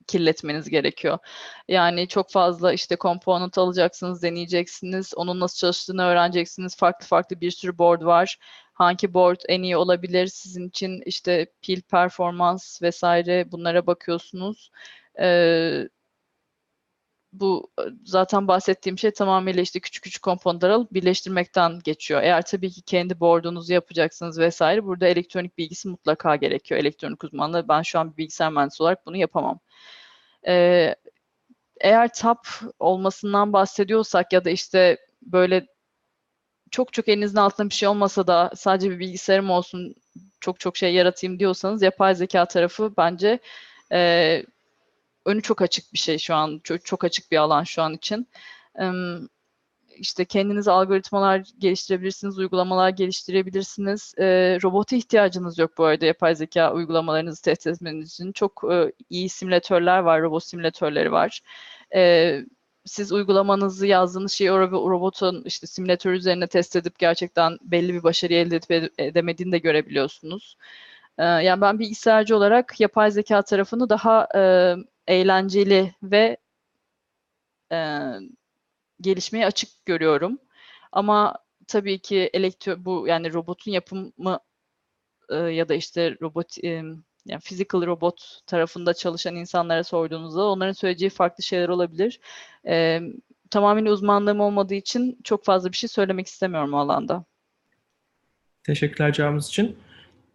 [0.08, 1.18] kirletmeniz gerekiyor.
[1.68, 6.76] Yani çok fazla işte komponent alacaksınız, deneyeceksiniz, onun nasıl çalıştığını öğreneceksiniz.
[6.78, 8.38] Farklı farklı bir sürü board var
[8.76, 14.72] hangi board en iyi olabilir sizin için işte pil performans vesaire bunlara bakıyorsunuz.
[15.20, 15.90] Ee,
[17.34, 17.72] bu
[18.06, 22.22] zaten bahsettiğim şey tamamıyla işte küçük küçük komponentler alıp birleştirmekten geçiyor.
[22.24, 26.80] Eğer tabii ki kendi board'unuzu yapacaksınız vesaire burada elektronik bilgisi mutlaka gerekiyor.
[26.80, 29.60] Elektronik uzmanlığı ben şu an bir bilgisayar mühendisi olarak bunu yapamam.
[30.48, 30.96] Ee,
[31.82, 32.48] eğer tap
[32.80, 35.68] olmasından bahsediyorsak ya da işte böyle
[36.72, 39.96] çok çok elinizin altında bir şey olmasa da sadece bir bilgisayarım olsun
[40.40, 43.40] çok çok şey yaratayım diyorsanız yapay zeka tarafı bence
[43.92, 44.44] e,
[45.26, 46.62] önü çok açık bir şey şu an.
[46.64, 48.28] Çok, çok açık bir alan şu an için.
[48.80, 48.86] E,
[49.98, 54.14] işte kendiniz algoritmalar geliştirebilirsiniz, uygulamalar geliştirebilirsiniz.
[54.18, 54.26] E,
[54.64, 58.32] robota ihtiyacınız yok bu arada yapay zeka uygulamalarınızı test etmeniz için.
[58.32, 61.42] Çok e, iyi simülatörler var, robot simülatörleri var.
[61.96, 62.42] E,
[62.86, 68.34] siz uygulamanızı yazdığınız şeyi o robotun işte simülatör üzerine test edip gerçekten belli bir başarı
[68.34, 70.58] elde edip edemediğini de görebiliyorsunuz.
[71.18, 74.28] Yani ben bilgisayarcı olarak yapay zeka tarafını daha
[75.08, 76.38] eğlenceli ve
[79.02, 80.40] gelişmeye açık görüyorum.
[80.92, 81.36] Ama
[81.68, 84.40] tabii ki elektro bu yani robotun yapımı
[85.32, 86.58] ya da işte robot
[87.26, 92.20] yani physical robot tarafında çalışan insanlara sorduğunuzda onların söyleyeceği farklı şeyler olabilir.
[92.68, 93.02] E,
[93.50, 97.26] tamamen uzmanlığım olmadığı için çok fazla bir şey söylemek istemiyorum o alanda.
[98.64, 99.78] Teşekkürler cevabınız için.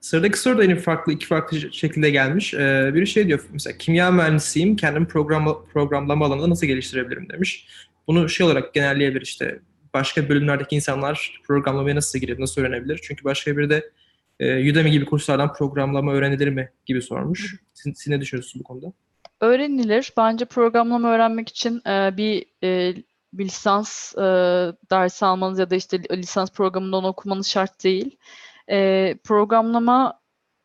[0.00, 2.54] Sıradaki soru da yine farklı, iki farklı şekilde gelmiş.
[2.54, 7.66] Ee, biri şey diyor, mesela kimya mühendisiyim, kendimi program, programlama alanında nasıl geliştirebilirim demiş.
[8.06, 9.60] Bunu şey olarak genelleyebilir işte,
[9.94, 13.00] başka bölümlerdeki insanlar programlamaya nasıl girebilir, nasıl öğrenebilir?
[13.02, 13.90] Çünkü başka biri de
[14.40, 17.56] e, Udemy gibi kurslardan programlama öğrenilir mi gibi sormuş.
[17.74, 18.92] Siz, siz ne düşünüyorsunuz bu konuda?
[19.40, 20.12] Öğrenilir.
[20.16, 22.94] Bence programlama öğrenmek için e, bir, e,
[23.32, 24.20] bir lisans e,
[24.90, 28.16] dersi almanız ya da işte lisans programından okumanız şart değil.
[28.70, 30.20] E, programlama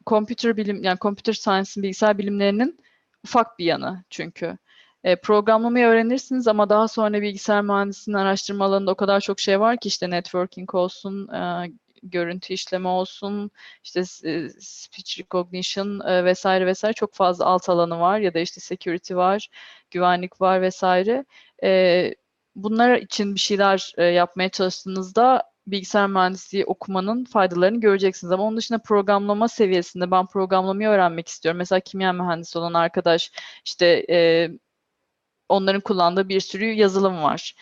[0.07, 2.79] computer bilim yani computer science'in bilgisayar bilimlerinin
[3.23, 4.57] ufak bir yanı çünkü.
[5.03, 9.77] E, programlamayı öğrenirsiniz ama daha sonra bilgisayar mühendisliğinin araştırma alanında o kadar çok şey var
[9.77, 11.71] ki işte networking olsun, e,
[12.09, 13.51] görüntü işleme olsun,
[13.83, 18.61] işte e, speech recognition e, vesaire vesaire çok fazla alt alanı var ya da işte
[18.61, 19.49] security var,
[19.91, 21.25] güvenlik var vesaire.
[21.63, 22.15] E,
[22.55, 28.31] bunlar için bir şeyler yapmaya çalıştığınızda bilgisayar mühendisliği okumanın faydalarını göreceksiniz.
[28.31, 31.57] Ama onun dışında programlama seviyesinde ben programlamayı öğrenmek istiyorum.
[31.57, 33.31] Mesela kimya mühendisi olan arkadaş
[33.65, 34.05] işte
[35.49, 37.55] onların kullandığı bir sürü yazılım var.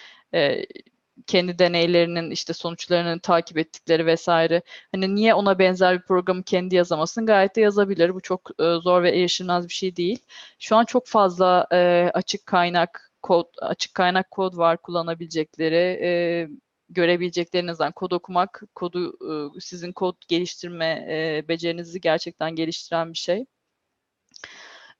[1.27, 4.61] Kendi deneylerinin işte sonuçlarını takip ettikleri vesaire.
[4.91, 7.25] Hani niye ona benzer bir programı kendi yazamasın?
[7.25, 8.13] Gayet de yazabilir.
[8.13, 10.19] Bu çok e, zor ve erişilmez bir şey değil.
[10.59, 15.99] Şu an çok fazla e, açık kaynak kod, açık kaynak kod var kullanabilecekleri.
[16.03, 16.49] E,
[16.89, 19.13] görebileceklerinizden kod okumak, kodu
[19.57, 23.45] e, sizin kod geliştirme e, becerinizi gerçekten geliştiren bir şey.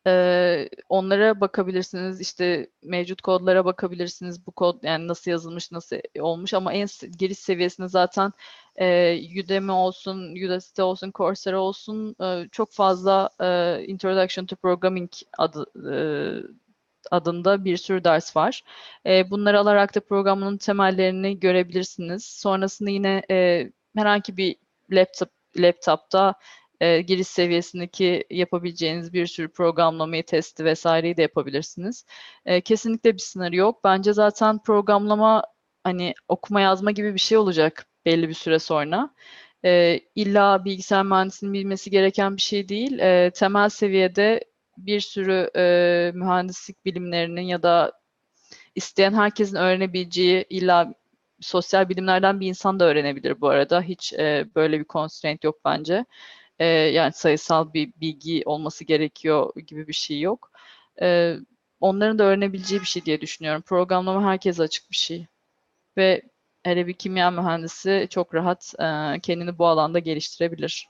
[0.07, 2.21] Ee, onlara bakabilirsiniz.
[2.21, 4.47] işte mevcut kodlara bakabilirsiniz.
[4.47, 6.87] Bu kod yani nasıl yazılmış, nasıl olmuş ama en
[7.17, 8.33] giriş seviyesinde zaten
[8.75, 15.65] e, Udemy olsun, Udacity olsun, Coursera olsun e, çok fazla e, Introduction to Programming adı
[15.91, 15.97] e,
[17.11, 18.63] adında bir sürü ders var.
[19.05, 22.25] E, bunları alarak da programın temellerini görebilirsiniz.
[22.25, 24.55] Sonrasında yine e, herhangi bir
[24.91, 26.33] laptop laptopta
[26.81, 32.05] e, giriş seviyesindeki yapabileceğiniz bir sürü programlamayı, testi vesaireyi de yapabilirsiniz.
[32.45, 33.83] E, kesinlikle bir sınırı yok.
[33.83, 35.43] Bence zaten programlama
[35.83, 39.09] hani okuma yazma gibi bir şey olacak belli bir süre sonra.
[39.65, 42.99] E, illa bilgisayar mühendisinin bilmesi gereken bir şey değil.
[42.99, 44.43] E, temel seviyede
[44.77, 47.91] bir sürü e, mühendislik bilimlerinin ya da
[48.75, 50.93] isteyen herkesin öğrenebileceği illa
[51.41, 53.81] sosyal bilimlerden bir insan da öğrenebilir bu arada.
[53.81, 56.05] Hiç e, böyle bir constraint yok bence
[56.59, 60.51] e, yani sayısal bir bilgi olması gerekiyor gibi bir şey yok.
[61.01, 61.35] E,
[61.79, 63.61] onların da öğrenebileceği bir şey diye düşünüyorum.
[63.61, 65.27] Programlama herkese açık bir şey.
[65.97, 66.21] Ve
[66.63, 70.87] hele bir kimya mühendisi çok rahat e, kendini bu alanda geliştirebilir.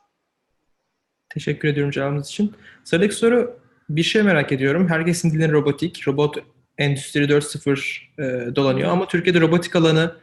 [1.29, 2.55] Teşekkür ediyorum cevabınız için.
[2.83, 4.89] Sıradaki soru bir şey merak ediyorum.
[4.89, 6.37] Herkesin dilin robotik, robot
[6.77, 10.15] endüstri 4.0 e, dolanıyor ama Türkiye'de robotik alanı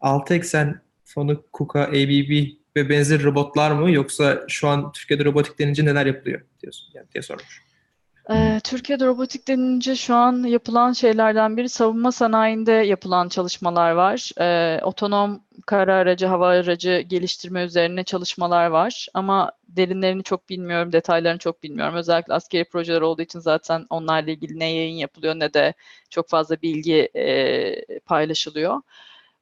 [0.00, 5.84] 6 eksen fonu KUKA, ABB ve benzeri robotlar mı yoksa şu an Türkiye'de robotik denince
[5.84, 7.68] neler yapılıyor diyorsun yani diye sormuş.
[8.30, 14.30] Ee, Türkiye'de robotik denince şu an yapılan şeylerden biri savunma sanayinde yapılan çalışmalar var.
[14.40, 19.06] Ee, otonom kara aracı, hava aracı geliştirme üzerine çalışmalar var.
[19.14, 21.94] Ama derinlerini çok bilmiyorum, detaylarını çok bilmiyorum.
[21.94, 25.74] Özellikle askeri projeler olduğu için zaten onlarla ilgili ne yayın yapılıyor ne de
[26.10, 28.80] çok fazla bilgi e, paylaşılıyor.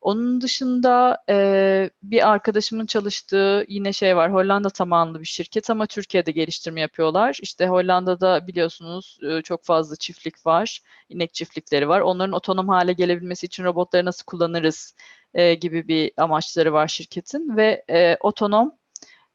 [0.07, 4.33] Onun dışında e, bir arkadaşımın çalıştığı yine şey var.
[4.33, 7.38] Hollanda tabanlı bir şirket ama Türkiye'de geliştirme yapıyorlar.
[7.42, 10.81] İşte Hollanda'da biliyorsunuz e, çok fazla çiftlik var.
[11.09, 12.01] inek çiftlikleri var.
[12.01, 14.95] Onların otonom hale gelebilmesi için robotları nasıl kullanırız
[15.35, 18.75] e, gibi bir amaçları var şirketin ve e, otonom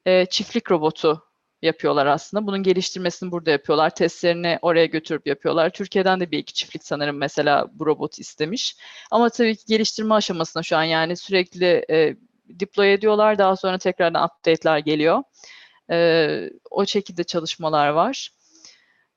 [0.06, 1.24] e, çiftlik robotu
[1.62, 2.48] yapıyorlar aslında.
[2.48, 3.90] Bunun geliştirmesini burada yapıyorlar.
[3.96, 5.70] Testlerini oraya götürüp yapıyorlar.
[5.70, 8.76] Türkiye'den de bir iki çiftlik sanırım mesela bu robotu istemiş.
[9.12, 12.16] Ama tabii ki geliştirme aşamasında şu an yani sürekli e,
[12.50, 13.38] deploy ediyorlar.
[13.38, 15.24] Daha sonra tekrardan update'ler geliyor.
[15.92, 18.30] E, o şekilde çalışmalar var.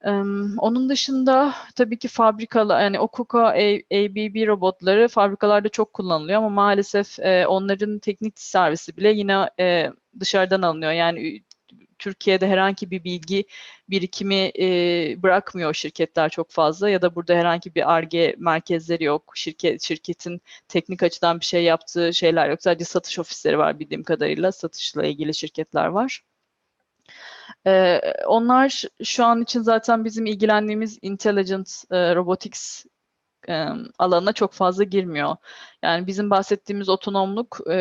[0.05, 7.19] Um, onun dışında tabii ki fabrikalar yani Okuka ABB robotları fabrikalarda çok kullanılıyor ama maalesef
[7.19, 10.93] e, onların teknik servisi bile yine e, dışarıdan alınıyor.
[10.93, 11.43] Yani
[12.05, 13.45] Türkiye'de herhangi bir bilgi
[13.91, 14.67] birikimi e,
[15.23, 19.33] bırakmıyor şirketler çok fazla ya da burada herhangi bir ARGE merkezleri yok.
[19.37, 22.63] Şirket şirketin teknik açıdan bir şey yaptığı şeyler yok.
[22.63, 24.53] Sadece satış ofisleri var bildiğim kadarıyla.
[24.53, 26.21] Satışla ilgili şirketler var.
[27.67, 32.85] Ee, onlar şu an için zaten bizim ilgilendiğimiz intelligent e, robotics
[33.49, 33.67] e,
[33.99, 35.37] alanına çok fazla girmiyor.
[35.83, 37.77] Yani bizim bahsettiğimiz otonomluk e,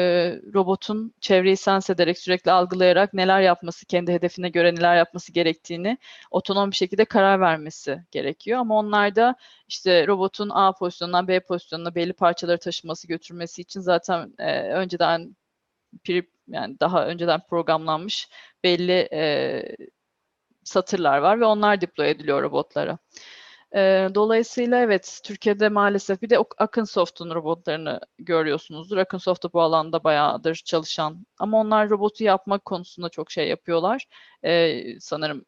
[0.53, 5.97] robotun çevreyi sens ederek sürekli algılayarak neler yapması, kendi hedefine göre neler yapması gerektiğini
[6.31, 8.59] otonom bir şekilde karar vermesi gerekiyor.
[8.59, 9.35] Ama onlarda
[9.67, 15.35] işte robotun A pozisyonundan B pozisyonuna belli parçaları taşıması, götürmesi için zaten e, önceden
[16.47, 18.29] yani daha önceden programlanmış
[18.63, 19.75] belli e,
[20.63, 22.97] satırlar var ve onlar deploy ediliyor robotlara.
[23.75, 28.97] E, dolayısıyla evet Türkiye'de maalesef bir de Akınsoft'un robotlarını görüyorsunuzdur.
[28.97, 34.07] Akınsoft da bu alanda bayağıdır çalışan ama onlar robotu yapmak konusunda çok şey yapıyorlar.
[34.43, 35.45] E, sanırım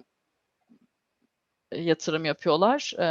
[1.76, 2.94] yatırım yapıyorlar.
[3.00, 3.08] E,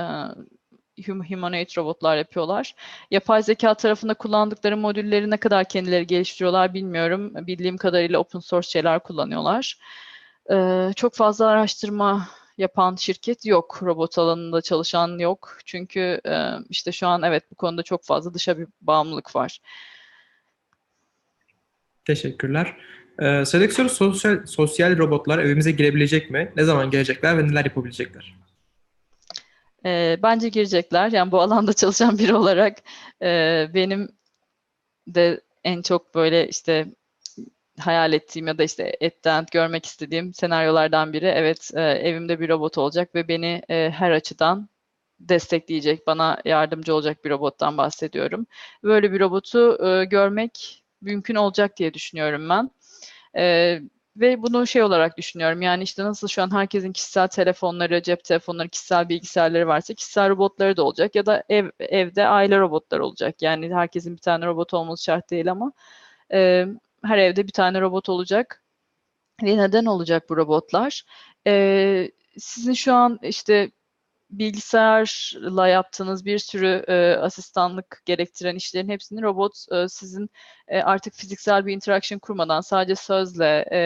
[1.29, 2.75] humanoid robotlar yapıyorlar.
[3.11, 7.47] Yapay zeka tarafında kullandıkları modülleri ne kadar kendileri geliştiriyorlar bilmiyorum.
[7.47, 9.79] Bildiğim kadarıyla open source şeyler kullanıyorlar.
[10.53, 13.81] Ee, çok fazla araştırma yapan şirket yok.
[13.83, 15.59] Robot alanında çalışan yok.
[15.65, 19.61] Çünkü e, işte şu an evet bu konuda çok fazla dışa bir bağımlılık var.
[22.05, 22.77] Teşekkürler.
[23.19, 26.53] Ee, sıradaki soru sosyal, sosyal robotlar evimize girebilecek mi?
[26.57, 28.35] Ne zaman gelecekler ve neler yapabilecekler?
[29.85, 31.13] E, bence girecekler.
[31.13, 32.79] Yani bu alanda çalışan biri olarak
[33.23, 34.09] e, benim
[35.07, 36.87] de en çok böyle işte
[37.81, 41.27] hayal ettiğim ya da işte etten görmek istediğim senaryolardan biri.
[41.27, 44.69] Evet e, evimde bir robot olacak ve beni e, her açıdan
[45.21, 48.47] destekleyecek, bana yardımcı olacak bir robottan bahsediyorum.
[48.83, 52.71] Böyle bir robotu e, görmek mümkün olacak diye düşünüyorum ben.
[53.37, 53.81] E,
[54.17, 55.63] ve bunu şey olarak düşünüyorum.
[55.63, 60.77] Yani işte nasıl şu an herkesin kişisel telefonları, cep telefonları, kişisel bilgisayarları varsa kişisel robotları
[60.77, 63.43] da olacak ya da ev evde aile robotları olacak.
[63.43, 65.73] Yani herkesin bir tane robot olması şart değil ama
[66.33, 66.67] e,
[67.05, 68.65] her evde bir tane robot olacak.
[69.43, 71.05] Ve neden olacak bu robotlar?
[71.47, 73.71] E, sizin şu an işte
[74.31, 80.31] bilgisayarla yaptığınız bir sürü e, asistanlık gerektiren işlerin hepsini robot e, sizin
[80.69, 83.81] e, artık fiziksel bir interaction kurmadan sadece sözle e,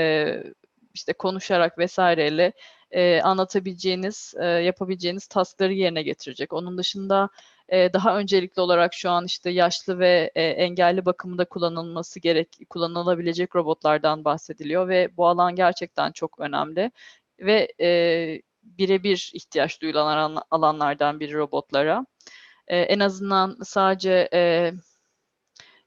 [0.95, 2.53] işte konuşarak vesaireyle
[2.91, 6.53] e, anlatabileceğiniz, e, yapabileceğiniz taskları yerine getirecek.
[6.53, 7.29] Onun dışında
[7.69, 13.57] e, daha öncelikli olarak şu an işte yaşlı ve e, engelli bakımında kullanılması gerek, kullanılabilecek
[13.57, 16.91] robotlardan bahsediliyor ve bu alan gerçekten çok önemli
[17.41, 22.07] ve e, birebir ihtiyaç duyulan alanlardan biri robotlara.
[22.69, 24.73] E, en azından sadece e,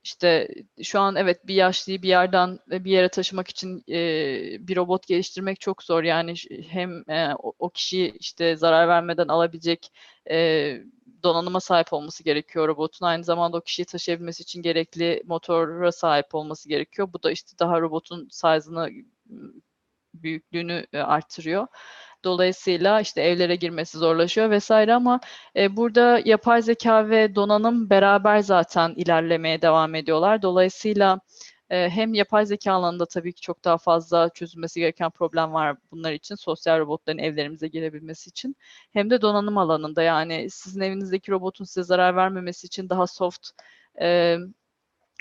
[0.04, 0.48] işte
[0.84, 3.98] şu an evet bir yaşlıyı bir yerden bir yere taşımak için e,
[4.68, 6.04] bir robot geliştirmek çok zor.
[6.04, 6.34] Yani
[6.70, 9.92] hem e, o, o kişiyi işte zarar vermeden alabilecek
[10.30, 10.78] e,
[11.24, 13.06] donanıma sahip olması gerekiyor robotun.
[13.06, 17.14] Aynı zamanda o kişiyi taşıyabilmesi için gerekli motora sahip olması gerekiyor.
[17.14, 18.90] Bu da işte daha robotun size'ını
[20.14, 21.68] büyüklüğünü e, arttırıyor.
[22.24, 25.20] Dolayısıyla işte evlere girmesi zorlaşıyor vesaire ama
[25.56, 30.42] e, burada yapay zeka ve donanım beraber zaten ilerlemeye devam ediyorlar.
[30.42, 31.20] Dolayısıyla
[31.72, 36.14] e, hem yapay zeka alanında tabii ki çok daha fazla çözülmesi gereken problem var bunlar
[36.14, 38.56] için sosyal robotların evlerimize girebilmesi için
[38.94, 43.50] hem de donanım alanında yani sizin evinizdeki robotun size zarar vermemesi için daha soft
[44.02, 44.38] e,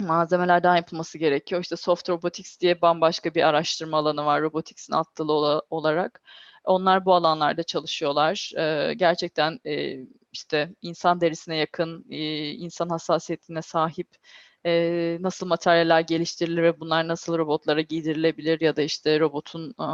[0.00, 1.60] malzemelerden yapılması gerekiyor.
[1.62, 6.22] İşte Soft Robotics diye bambaşka bir araştırma alanı var Robotics'in alt dalı olarak.
[6.64, 8.52] Onlar bu alanlarda çalışıyorlar.
[8.58, 9.98] E, gerçekten e,
[10.32, 14.08] işte insan derisine yakın, e, insan hassasiyetine sahip
[14.66, 19.86] e, nasıl materyaller geliştirilir ve bunlar nasıl robotlara giydirilebilir ya da işte robotun e,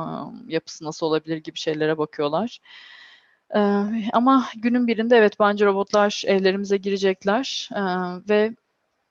[0.52, 2.58] yapısı nasıl olabilir gibi şeylere bakıyorlar.
[3.54, 3.58] E,
[4.12, 7.80] ama günün birinde evet bence robotlar evlerimize girecekler e,
[8.28, 8.56] ve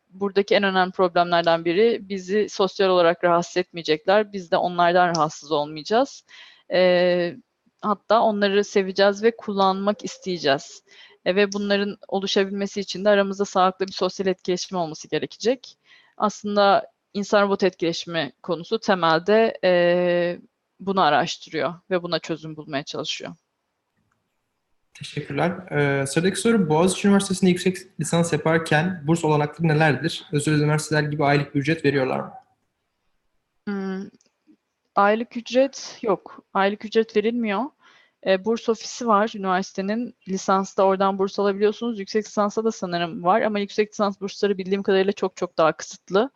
[0.09, 4.33] buradaki en önemli problemlerden biri bizi sosyal olarak rahatsız etmeyecekler.
[4.33, 6.23] Biz de onlardan rahatsız olmayacağız.
[6.71, 7.35] E,
[7.81, 10.83] hatta onları seveceğiz ve kullanmak isteyeceğiz.
[11.25, 15.77] E, ve bunların oluşabilmesi için de aramızda sağlıklı bir sosyal etkileşim olması gerekecek.
[16.17, 20.39] Aslında insan-robot etkileşimi konusu temelde e,
[20.79, 23.35] bunu araştırıyor ve buna çözüm bulmaya çalışıyor.
[24.93, 25.51] Teşekkürler.
[25.71, 30.25] Ee, sıradaki soru Boğaziçi Üniversitesi'nde yüksek lisans yaparken burs olanakları nelerdir?
[30.31, 32.33] Özel üniversiteler gibi aylık bir ücret veriyorlar mı?
[33.67, 34.09] Hmm,
[34.95, 36.45] aylık ücret yok.
[36.53, 37.63] Aylık ücret verilmiyor.
[38.25, 40.15] E, burs ofisi var üniversitenin.
[40.27, 41.99] Lisansta oradan burs alabiliyorsunuz.
[41.99, 46.31] Yüksek lisansta da sanırım var ama yüksek lisans bursları bildiğim kadarıyla çok çok daha kısıtlı.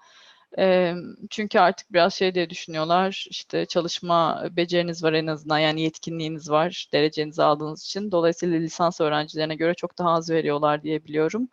[0.57, 0.93] E,
[1.29, 3.25] çünkü artık biraz şey diye düşünüyorlar.
[3.29, 8.11] İşte çalışma beceriniz var en azından yani yetkinliğiniz var derecenizi aldığınız için.
[8.11, 11.49] Dolayısıyla lisans öğrencilerine göre çok daha az veriyorlar diye biliyorum.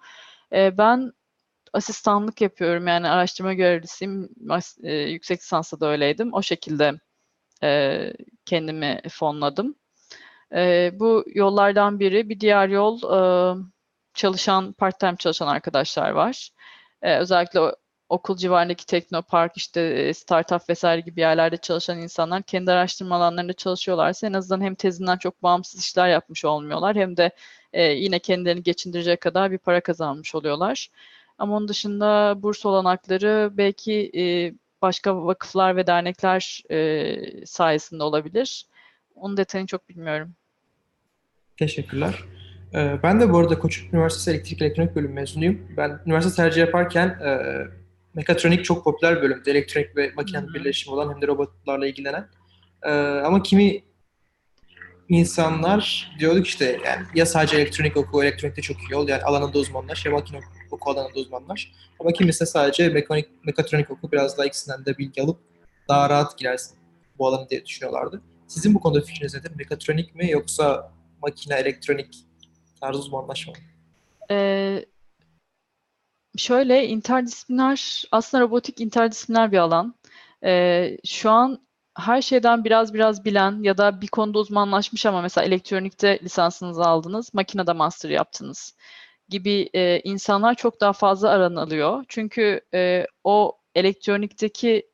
[0.52, 1.12] E, ben
[1.72, 4.30] asistanlık yapıyorum yani araştırma görevlisiyim.
[4.82, 6.32] E, yüksek lisansta da öyleydim.
[6.32, 6.92] O şekilde
[7.62, 8.12] e,
[8.46, 9.76] kendimi fonladım.
[10.54, 12.28] E, bu yollardan biri.
[12.28, 13.20] Bir diğer yol e,
[14.14, 16.50] çalışan, part-time çalışan arkadaşlar var.
[17.02, 17.60] E, özellikle
[18.08, 24.32] okul civarındaki teknopark, işte startup vesaire gibi yerlerde çalışan insanlar kendi araştırma alanlarında çalışıyorlarsa en
[24.32, 27.30] azından hem tezinden çok bağımsız işler yapmış olmuyorlar hem de
[27.72, 30.88] e, yine kendilerini geçindirecek kadar bir para kazanmış oluyorlar.
[31.38, 38.66] Ama onun dışında burs olanakları belki e, başka vakıflar ve dernekler e, sayesinde olabilir.
[39.16, 40.34] Onun detayını çok bilmiyorum.
[41.56, 42.24] Teşekkürler.
[42.74, 45.68] Ee, ben de bu arada Koçuk Üniversitesi Elektrik Elektronik Bölümü mezunuyum.
[45.76, 47.40] Ben üniversite tercih yaparken e,
[48.14, 49.50] mekatronik çok popüler bir bölümdü.
[49.50, 52.28] Elektronik ve makine birleşimi olan hem de robotlarla ilgilenen.
[52.82, 53.82] E, ama kimi
[55.08, 60.06] insanlar diyorduk işte yani ya sadece elektronik oku, elektronikte çok iyi ol yani alanında uzmanlaş
[60.06, 60.40] ya makine
[60.70, 61.72] oku alanında uzmanlaş.
[62.00, 65.38] Ama kimisi de sadece mekanik, mekatronik oku biraz daha ikisinden de bilgi alıp
[65.88, 66.78] daha rahat girersin
[67.18, 68.22] bu alanı diye düşünüyorlardı.
[68.48, 69.52] Sizin bu konuda fikriniz nedir?
[69.56, 70.92] Mekatronik mi yoksa
[71.22, 72.26] makine, elektronik
[72.80, 73.58] tarzı uzmanlaşma mı?
[74.30, 74.84] Ee,
[76.36, 79.94] şöyle interdisipliner, aslında robotik interdisipliner bir alan.
[80.44, 81.66] Ee, şu an
[81.98, 87.34] her şeyden biraz biraz bilen ya da bir konuda uzmanlaşmış ama mesela elektronikte lisansınızı aldınız,
[87.34, 88.76] makinede master yaptınız
[89.28, 92.04] gibi e, insanlar çok daha fazla aranılıyor.
[92.08, 94.86] Çünkü e, o elektronikteki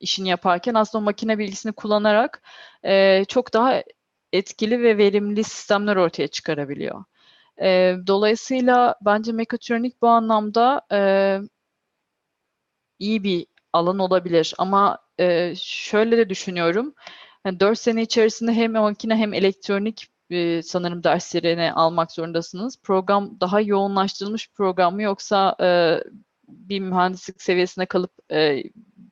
[0.00, 2.42] işini yaparken aslında o makine bilgisini kullanarak
[2.84, 3.82] e, çok daha
[4.32, 7.04] etkili ve verimli sistemler ortaya çıkarabiliyor.
[7.62, 10.98] E, dolayısıyla bence mekatronik bu anlamda e,
[12.98, 14.54] iyi bir alan olabilir.
[14.58, 16.94] Ama e, şöyle de düşünüyorum.
[17.46, 22.78] Yani 4 sene içerisinde hem makine hem elektronik e, sanırım derslerini almak zorundasınız.
[22.82, 25.98] Program daha yoğunlaştırılmış program mı yoksa e,
[26.48, 28.62] bir mühendislik seviyesine kalıp e,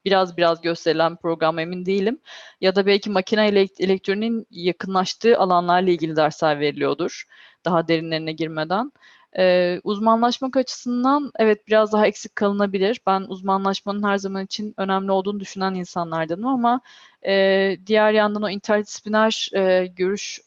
[0.05, 2.18] biraz biraz gösterilen program emin değilim.
[2.61, 7.24] Ya da belki makine ile elektroniğin yakınlaştığı alanlarla ilgili dersler veriliyordur.
[7.64, 8.92] Daha derinlerine girmeden.
[9.38, 13.00] Ee, uzmanlaşmak açısından evet biraz daha eksik kalınabilir.
[13.07, 16.80] Ben uzmanlaşmanın her zaman için önemli olduğunu düşünen insanlardanım ama
[17.26, 20.40] e, diğer yandan o interdisipliner e, görüş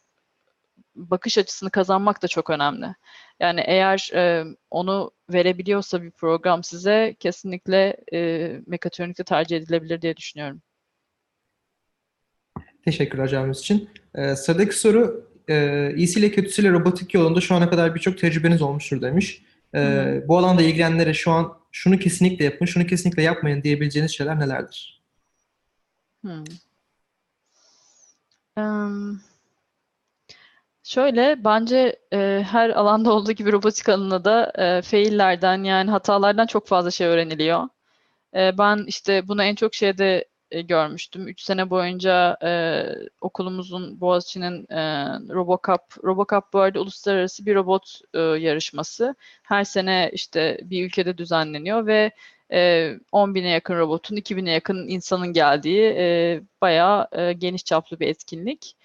[0.98, 2.96] bakış açısını kazanmak da çok önemli.
[3.40, 10.62] Yani eğer e, onu verebiliyorsa bir program size kesinlikle e, mekatronikte tercih edilebilir diye düşünüyorum.
[12.86, 13.90] Teşekkürler cevabınız için.
[14.16, 19.44] Ee, sıradaki soru e, iyisiyle kötüsüyle robotik yolunda şu ana kadar birçok tecrübeniz olmuştur demiş.
[19.76, 19.80] E,
[20.28, 25.04] bu alanda ilgilenenlere şu an şunu kesinlikle yapın, şunu kesinlikle yapmayın diyebileceğiniz şeyler nelerdir?
[26.22, 26.44] Hmm.
[28.58, 29.22] Um,
[30.88, 36.68] Şöyle bence e, her alanda olduğu gibi robotik alanında da e, faillerden yani hatalardan çok
[36.68, 37.70] fazla şey öğreniliyor.
[38.36, 41.28] E, ben işte bunu en çok şeyde e, görmüştüm.
[41.28, 42.84] Üç sene boyunca e,
[43.22, 44.80] okulumuzun Boğaziçi'nin e,
[45.34, 49.16] Robocup, Robocup bu arada uluslararası bir robot e, yarışması.
[49.44, 52.12] Her sene işte bir ülkede düzenleniyor ve
[52.52, 58.00] e, 10 bine yakın robotun, 2 bine yakın insanın geldiği e, bayağı e, geniş çaplı
[58.00, 58.76] bir etkinlik.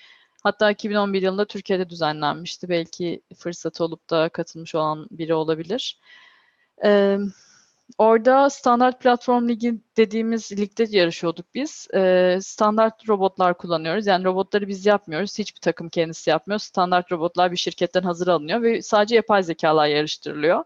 [0.43, 2.68] Hatta 2011 yılında Türkiye'de düzenlenmişti.
[2.68, 6.01] Belki fırsatı olup da katılmış olan biri olabilir.
[6.84, 7.18] Ee,
[7.99, 11.88] orada Standart Platform Ligi dediğimiz ligde yarışıyorduk biz.
[11.95, 14.07] Ee, standart robotlar kullanıyoruz.
[14.07, 15.38] Yani robotları biz yapmıyoruz.
[15.38, 16.59] Hiçbir takım kendisi yapmıyor.
[16.61, 20.64] Standart robotlar bir şirketten hazır alınıyor ve sadece yapay zekalar yarıştırılıyor.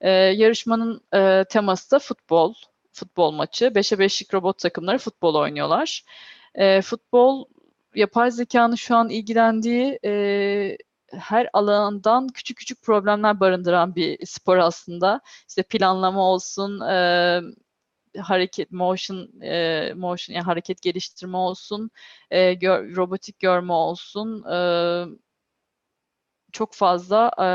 [0.00, 2.54] Ee, yarışmanın e, teması da futbol.
[2.92, 3.64] Futbol maçı.
[3.66, 6.04] 5'e 5'lik robot takımları futbol oynuyorlar.
[6.54, 7.44] E, futbol
[7.96, 10.78] yapay zekanın şu an ilgilendiği e,
[11.12, 15.20] her alandan küçük küçük problemler barındıran bir spor aslında.
[15.48, 17.40] İşte planlama olsun, e,
[18.18, 21.90] hareket motion e, motion yani hareket geliştirme olsun,
[22.30, 24.58] e, gör, robotik görme olsun, e,
[26.52, 27.48] çok fazla e,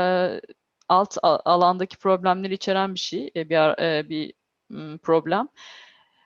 [0.88, 4.32] alt alandaki problemleri içeren bir şey, e, bir e, bir
[4.98, 5.48] problem.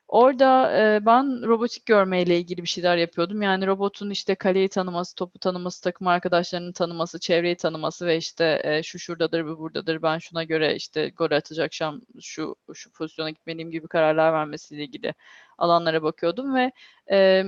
[0.09, 3.43] Orada e, ben robotik görmeyle ilgili bir şeyler yapıyordum.
[3.43, 8.83] Yani robotun işte kaleyi tanıması, topu tanıması, takım arkadaşlarının tanıması, çevreyi tanıması ve işte e,
[8.83, 11.73] şu şuradadır, bu buradadır, ben şuna göre işte gol atacak
[12.21, 15.15] şu şu pozisyona gitmeliyim gibi kararlar vermesiyle ilgili
[15.59, 16.73] alanlara bakıyordum ve
[17.11, 17.45] e,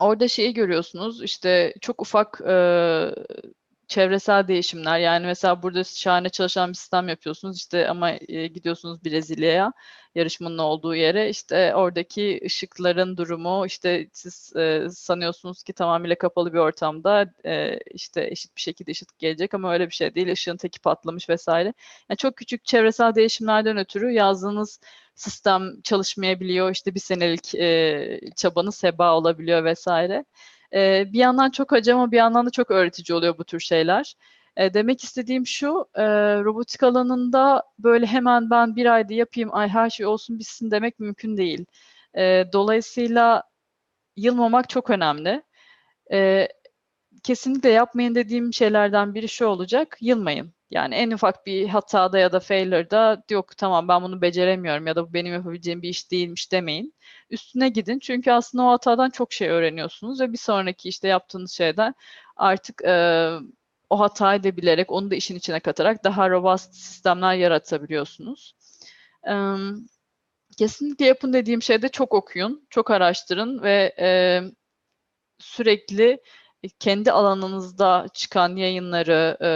[0.00, 2.54] orada şeyi görüyorsunuz işte çok ufak e,
[3.88, 9.72] çevresel değişimler yani mesela burada şahane çalışan bir sistem yapıyorsunuz işte ama e, gidiyorsunuz Brezilya'ya
[10.14, 16.58] yarışmanın olduğu yere işte oradaki ışıkların durumu işte siz e, sanıyorsunuz ki tamamıyla kapalı bir
[16.58, 20.80] ortamda e, işte eşit bir şekilde ışık gelecek ama öyle bir şey değil ışığın teki
[20.80, 21.74] patlamış vesaire.
[22.10, 24.80] Yani çok küçük çevresel değişimlerden ötürü yazdığınız
[25.14, 30.24] sistem çalışmayabiliyor işte bir senelik e, çabanız heba olabiliyor vesaire.
[30.74, 34.14] E, bir yandan çok acı ama bir yandan da çok öğretici oluyor bu tür şeyler.
[34.56, 36.04] E, demek istediğim şu, e,
[36.44, 41.36] robotik alanında böyle hemen ben bir ayda yapayım, ay her şey olsun bitsin demek mümkün
[41.36, 41.66] değil.
[42.18, 43.42] E, dolayısıyla
[44.16, 45.42] yılmamak çok önemli.
[46.12, 46.48] E,
[47.24, 50.55] kesinlikle yapmayın dediğim şeylerden biri şu olacak, yılmayın.
[50.70, 55.08] Yani en ufak bir hatada ya da failure'da yok tamam ben bunu beceremiyorum ya da
[55.08, 56.94] bu benim yapabileceğim bir iş değilmiş demeyin.
[57.30, 61.94] Üstüne gidin çünkü aslında o hatadan çok şey öğreniyorsunuz ve bir sonraki işte yaptığınız şeyden
[62.36, 63.30] artık e,
[63.90, 68.54] o hatayı da bilerek onu da işin içine katarak daha robust sistemler yaratabiliyorsunuz.
[69.28, 69.34] E,
[70.58, 74.08] kesinlikle yapın dediğim şeyde çok okuyun, çok araştırın ve e,
[75.38, 76.18] sürekli
[76.78, 79.48] kendi alanınızda çıkan yayınları, e,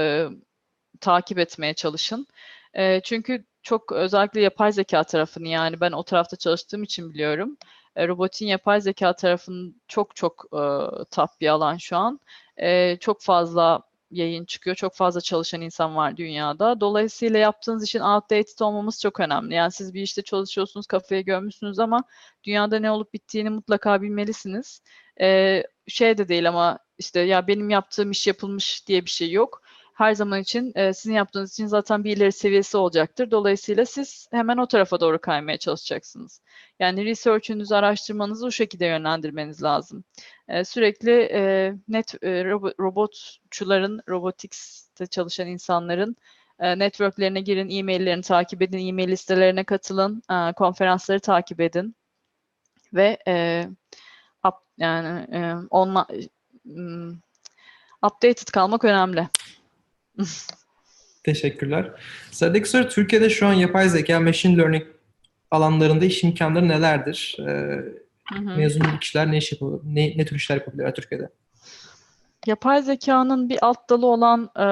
[1.00, 2.26] takip etmeye çalışın.
[2.74, 7.56] E, çünkü çok özellikle yapay zeka tarafını yani ben o tarafta çalıştığım için biliyorum.
[7.96, 10.62] E, robotin yapay zeka tarafının çok çok e,
[11.10, 12.20] top bir alan şu an.
[12.56, 14.76] E, çok fazla yayın çıkıyor.
[14.76, 16.80] Çok fazla çalışan insan var dünyada.
[16.80, 19.54] Dolayısıyla yaptığınız işin outdated olmaması çok önemli.
[19.54, 22.04] Yani siz bir işte çalışıyorsunuz, kafaya görmüşsünüz ama
[22.44, 24.82] dünyada ne olup bittiğini mutlaka bilmelisiniz.
[25.20, 29.62] Ee, şey de değil ama işte ya benim yaptığım iş yapılmış diye bir şey yok
[30.00, 33.30] her zaman için e, sizin yaptığınız için zaten bir ileri seviyesi olacaktır.
[33.30, 36.40] Dolayısıyla siz hemen o tarafa doğru kaymaya çalışacaksınız.
[36.78, 40.04] Yani research'ünüzü, araştırmanızı o şekilde yönlendirmeniz lazım.
[40.48, 42.44] E, sürekli e, net e,
[42.80, 46.16] robotçuların, robotics'te çalışan insanların
[46.58, 51.96] e, networklerine girin, e-maillerini takip edin, e-mail listelerine katılın, e, konferansları takip edin
[52.92, 53.66] ve e,
[54.48, 56.06] up, yani e, onla,
[56.64, 57.22] um,
[58.02, 59.28] updated kalmak önemli.
[61.24, 61.90] Teşekkürler.
[62.30, 64.84] Sıradaki soru Türkiye'de şu an yapay zeka, machine learning
[65.50, 67.36] alanlarında iş imkanları nelerdir?
[67.40, 67.42] Ee,
[68.32, 68.56] hı hı.
[68.56, 71.28] Mezun kişiler ne iş yapabilir, ne, ne tür işler yapabilirler Türkiye'de?
[72.46, 74.64] Yapay zekanın bir alt dalı olan e,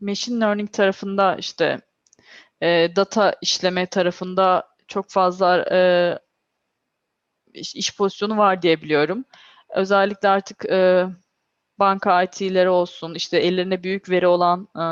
[0.00, 1.80] machine learning tarafında işte
[2.62, 5.78] e, data işleme tarafında çok fazla e,
[7.54, 9.24] iş, iş pozisyonu var diye biliyorum.
[9.68, 11.06] Özellikle artık e,
[11.78, 14.84] banka IT'leri olsun, işte ellerine büyük veri olan e,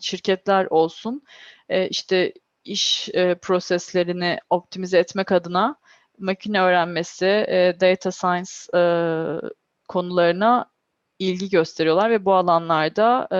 [0.00, 1.22] şirketler olsun,
[1.68, 2.32] e, işte
[2.64, 5.76] iş e, proseslerini optimize etmek adına
[6.18, 8.80] makine öğrenmesi, e, data science e,
[9.88, 10.70] konularına
[11.18, 13.38] ilgi gösteriyorlar ve bu alanlarda e,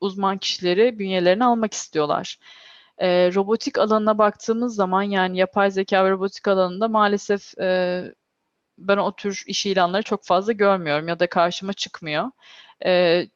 [0.00, 2.38] uzman kişileri bünyelerine almak istiyorlar.
[2.98, 8.14] E, robotik alanına baktığımız zaman yani yapay zeka ve robotik alanında maalesef e,
[8.78, 12.30] ben o tür iş ilanları çok fazla görmüyorum ya da karşıma çıkmıyor.
[12.84, 13.28] Ee,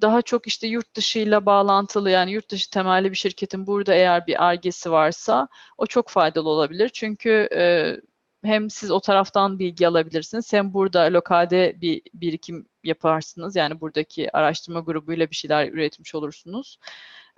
[0.00, 4.44] daha çok işte yurt dışıyla bağlantılı yani yurt dışı temelli bir şirketin burada eğer bir
[4.44, 6.88] argesi varsa o çok faydalı olabilir.
[6.88, 7.96] Çünkü e,
[8.44, 13.56] hem siz o taraftan bilgi alabilirsiniz hem burada lokalde bir birikim yaparsınız.
[13.56, 16.78] Yani buradaki araştırma grubuyla bir şeyler üretmiş olursunuz.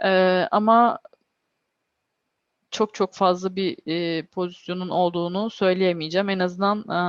[0.04, 0.98] Ee, ama
[2.70, 6.28] çok çok fazla bir e, pozisyonun olduğunu söyleyemeyeceğim.
[6.28, 7.00] En azından e,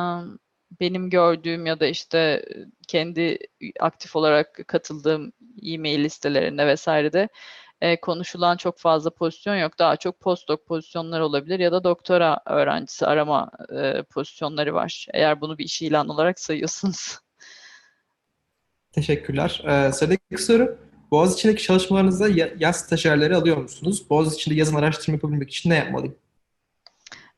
[0.80, 2.45] benim gördüğüm ya da işte
[2.88, 3.38] kendi
[3.80, 5.34] aktif olarak katıldığım
[5.64, 7.30] e-mail listelerinde vesairede
[7.82, 9.80] e, konuşulan çok fazla pozisyon yok.
[9.80, 15.07] Daha çok postdoc pozisyonlar olabilir ya da doktora öğrencisi arama e, pozisyonları var.
[15.14, 17.20] Eğer bunu bir iş ilan olarak sayıyorsunuz.
[18.91, 19.64] Teşekkürler.
[19.68, 20.78] Ee, sıradaki soru.
[21.12, 22.28] Boğaz içindeki çalışmalarınızda
[22.59, 24.09] yaz stajyerleri alıyor musunuz?
[24.09, 26.16] Boğaz içinde yazın araştırma yapabilmek için ne yapmalıyım?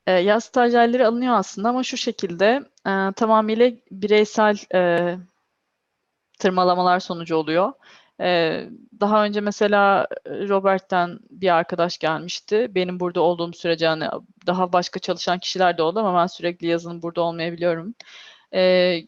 [0.07, 5.15] E, yaz stajyerleri alınıyor aslında ama şu şekilde e, tamamıyla bireysel e,
[6.39, 7.73] tırmalamalar sonucu oluyor.
[8.21, 8.69] Ee,
[8.99, 12.67] daha önce mesela Robert'ten bir arkadaş gelmişti.
[12.75, 14.07] Benim burada olduğum sürece hani
[14.47, 17.95] daha başka çalışan kişiler de oldu ama ben sürekli yazın burada olmayabiliyorum.
[18.53, 18.99] Ee,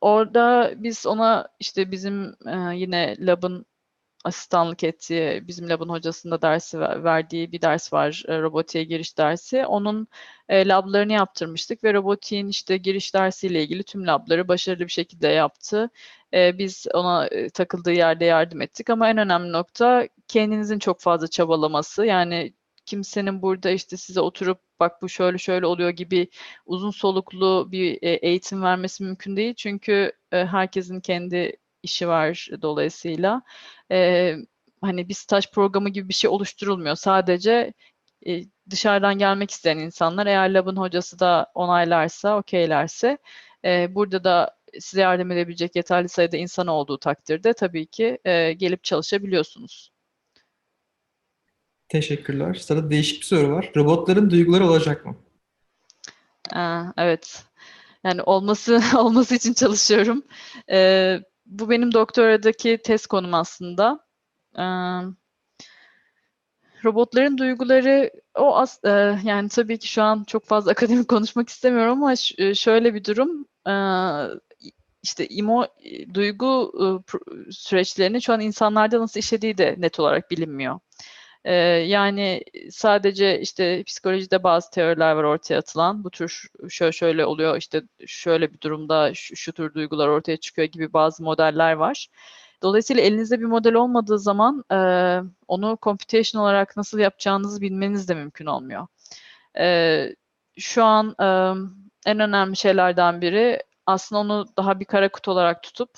[0.00, 3.66] orada biz ona işte bizim e, yine lab'ın
[4.26, 9.66] asistanlık ettiği, bizim lab'ın hocasında dersi verdiği bir ders var, e, robotiğe giriş dersi.
[9.66, 10.08] Onun
[10.48, 15.90] e, lablarını yaptırmıştık ve robotiğin işte giriş dersiyle ilgili tüm labları başarılı bir şekilde yaptı.
[16.34, 21.28] E, biz ona e, takıldığı yerde yardım ettik ama en önemli nokta kendinizin çok fazla
[21.28, 22.06] çabalaması.
[22.06, 22.54] Yani
[22.86, 26.28] kimsenin burada işte size oturup bak bu şöyle şöyle oluyor gibi
[26.66, 29.54] uzun soluklu bir e, eğitim vermesi mümkün değil.
[29.54, 31.56] Çünkü herkesin kendi
[31.86, 33.42] işi var dolayısıyla.
[33.92, 34.34] E,
[34.80, 36.96] hani bir staj programı gibi bir şey oluşturulmuyor.
[36.96, 37.72] Sadece
[38.26, 43.18] e, dışarıdan gelmek isteyen insanlar eğer labın hocası da onaylarsa, okeylerse
[43.64, 48.84] e, burada da size yardım edebilecek yeterli sayıda insan olduğu takdirde tabii ki e, gelip
[48.84, 49.92] çalışabiliyorsunuz.
[51.88, 52.54] Teşekkürler.
[52.54, 53.72] Sırada değişik bir soru var.
[53.76, 55.16] Robotların duyguları olacak mı?
[56.52, 57.44] Aa, evet.
[58.04, 60.22] Yani olması olması için çalışıyorum.
[60.70, 64.00] Ee, bu benim doktoradaki test konum aslında.
[64.58, 64.62] Ee,
[66.84, 72.02] robotların duyguları o as e, yani tabii ki şu an çok fazla akademik konuşmak istemiyorum
[72.02, 72.16] ama
[72.54, 73.46] şöyle bir durum.
[73.68, 73.74] E,
[75.02, 75.66] işte imo
[76.14, 76.86] duygu e,
[77.52, 80.80] süreçlerini şu an insanlarda nasıl işlediği de net olarak bilinmiyor.
[81.46, 81.54] Ee,
[81.86, 86.04] yani sadece işte psikolojide bazı teoriler var ortaya atılan.
[86.04, 90.68] Bu tür şöyle şöyle oluyor işte şöyle bir durumda şu, şu tür duygular ortaya çıkıyor
[90.68, 92.08] gibi bazı modeller var.
[92.62, 94.78] Dolayısıyla elinizde bir model olmadığı zaman e,
[95.48, 98.86] onu computation olarak nasıl yapacağınızı bilmeniz de mümkün olmuyor.
[99.58, 100.16] E,
[100.58, 101.26] şu an e,
[102.06, 105.90] en önemli şeylerden biri aslında onu daha bir kara kutu olarak tutup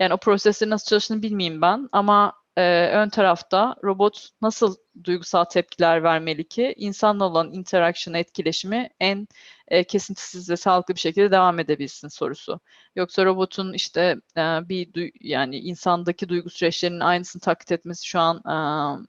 [0.00, 6.02] yani o proseslerin nasıl çalıştığını bilmeyeyim ben ama e, ön tarafta robot nasıl duygusal tepkiler
[6.02, 9.28] vermeli ki insanla olan interaction etkileşimi en
[9.68, 12.60] e, kesintisiz ve sağlıklı bir şekilde devam edebilsin sorusu.
[12.96, 18.56] Yoksa robotun işte e, bir yani insandaki duygu süreçlerinin aynısını taklit etmesi şu an e,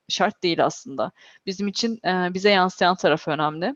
[0.10, 1.12] şart değil aslında.
[1.46, 3.76] Bizim için e, bize yansıyan taraf önemli.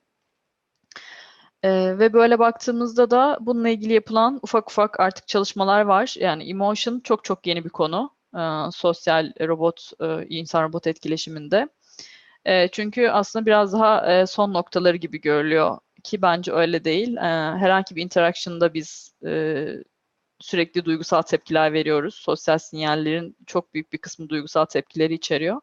[1.63, 6.15] Ee, ve böyle baktığımızda da bununla ilgili yapılan ufak ufak artık çalışmalar var.
[6.20, 11.69] Yani emotion çok çok yeni bir konu e, sosyal robot, e, insan-robot etkileşiminde.
[12.45, 17.17] E, çünkü aslında biraz daha e, son noktaları gibi görülüyor ki bence öyle değil.
[17.17, 17.21] E,
[17.57, 19.67] herhangi bir interaction'da biz e,
[20.39, 22.15] sürekli duygusal tepkiler veriyoruz.
[22.15, 25.61] Sosyal sinyallerin çok büyük bir kısmı duygusal tepkileri içeriyor.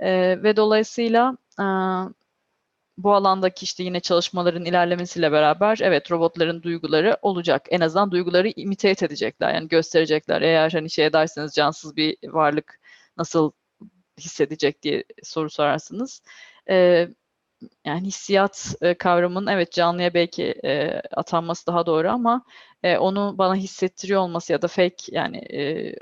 [0.00, 1.64] E, ve dolayısıyla e,
[2.98, 7.66] bu alandaki işte yine çalışmaların ilerlemesiyle beraber evet robotların duyguları olacak.
[7.70, 9.54] En azından duyguları imitate edecekler.
[9.54, 10.42] Yani gösterecekler.
[10.42, 12.80] Eğer hani şey ederseniz cansız bir varlık
[13.16, 13.52] nasıl
[14.20, 16.22] hissedecek diye soru sorarsınız.
[16.70, 17.08] Ee,
[17.84, 22.44] yani hissiyat e, kavramının evet canlıya belki e, atanması daha doğru ama
[22.82, 25.94] e, onu bana hissettiriyor olması ya da fake yani e,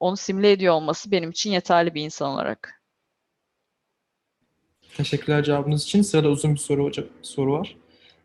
[0.00, 2.79] onu simüle ediyor olması benim için yeterli bir insan olarak.
[4.96, 6.02] Teşekkürler cevabınız için.
[6.02, 7.76] Sırada uzun bir soru, hocam, soru var.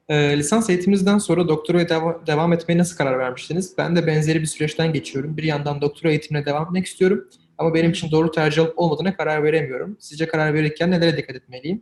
[0.10, 3.78] E, lisans eğitiminizden sonra doktoraya deva- devam etmeye nasıl karar vermiştiniz?
[3.78, 5.38] Ben de benzeri bir süreçten geçiyorum.
[5.38, 7.30] Bir yandan doktora eğitimine devam etmek istiyorum.
[7.58, 9.98] Ama benim için doğru tercih olup olmadığına karar veremiyorum.
[10.00, 11.82] Sizce karar verirken nelere dikkat etmeliyim?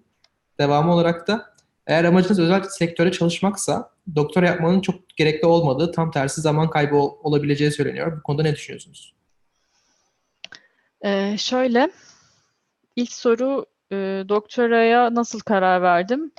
[0.59, 1.53] Devamı olarak da
[1.87, 7.17] eğer amacınız özel sektöre çalışmaksa doktora yapmanın çok gerekli olmadığı, tam tersi zaman kaybı ol-
[7.23, 8.17] olabileceği söyleniyor.
[8.17, 9.13] Bu konuda ne düşünüyorsunuz?
[11.05, 11.91] Ee, şöyle,
[12.95, 16.31] ilk soru e, doktoraya nasıl karar verdim?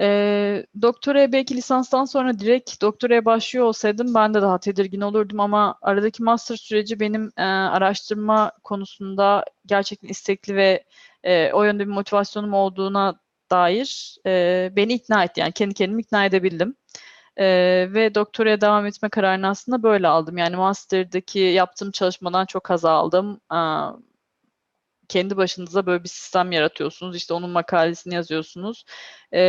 [0.00, 5.78] E, doktoraya belki lisanstan sonra direkt doktoraya başlıyor olsaydım ben de daha tedirgin olurdum ama
[5.82, 10.84] aradaki master süreci benim e, araştırma konusunda gerçekten istekli ve
[11.24, 13.20] e, o yönde bir motivasyonum olduğuna
[13.50, 15.40] dair e, beni ikna etti.
[15.40, 16.76] Yani kendi kendimi ikna edebildim.
[17.36, 17.46] E,
[17.94, 20.38] ve doktoraya devam etme kararını aslında böyle aldım.
[20.38, 23.40] Yani master'daki yaptığım çalışmadan çok haz aldım.
[23.52, 23.58] E,
[25.08, 27.16] kendi başınıza böyle bir sistem yaratıyorsunuz.
[27.16, 28.84] İşte onun makalesini yazıyorsunuz.
[29.34, 29.40] E,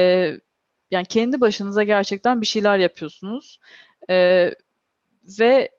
[0.91, 3.59] yani kendi başınıza gerçekten bir şeyler yapıyorsunuz.
[4.09, 4.49] E,
[5.39, 5.69] ve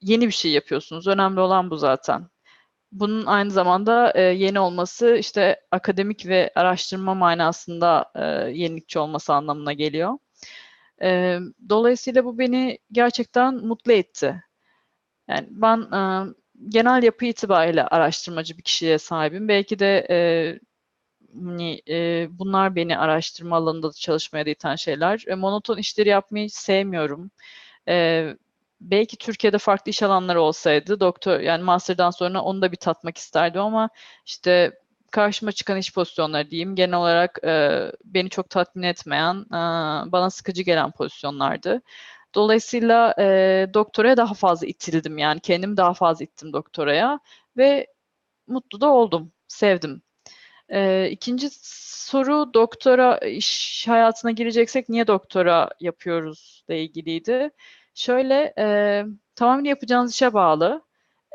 [0.00, 1.06] yeni bir şey yapıyorsunuz.
[1.06, 2.28] Önemli olan bu zaten.
[2.92, 9.72] Bunun aynı zamanda e, yeni olması işte akademik ve araştırma manasında e, yenilikçi olması anlamına
[9.72, 10.18] geliyor.
[11.02, 14.44] E, dolayısıyla bu beni gerçekten mutlu etti.
[15.28, 16.34] Yani ben e,
[16.68, 19.48] genel yapı itibariyle araştırmacı bir kişiye sahibim.
[19.48, 20.18] Belki de e,
[21.44, 25.24] hani, e, bunlar beni araştırma alanında çalışmaya da iten şeyler.
[25.28, 27.30] E, monoton işleri yapmayı sevmiyorum.
[27.88, 28.26] E,
[28.80, 33.60] belki Türkiye'de farklı iş alanları olsaydı doktor yani master'dan sonra onu da bir tatmak isterdim
[33.60, 33.88] ama
[34.26, 34.72] işte
[35.10, 39.58] karşıma çıkan iş pozisyonları diyeyim genel olarak e, beni çok tatmin etmeyen, e,
[40.12, 41.82] bana sıkıcı gelen pozisyonlardı.
[42.34, 43.24] Dolayısıyla e,
[43.74, 47.20] doktoraya daha fazla itildim yani kendimi daha fazla ittim doktoraya
[47.56, 47.86] ve
[48.46, 50.02] mutlu da oldum, sevdim.
[50.68, 51.48] E, ikinci
[52.08, 57.50] soru doktora iş hayatına gireceksek niye doktora yapıyoruz ile ilgiliydi.
[57.94, 59.04] Şöyle e,
[59.34, 60.82] tamamen yapacağınız işe bağlı.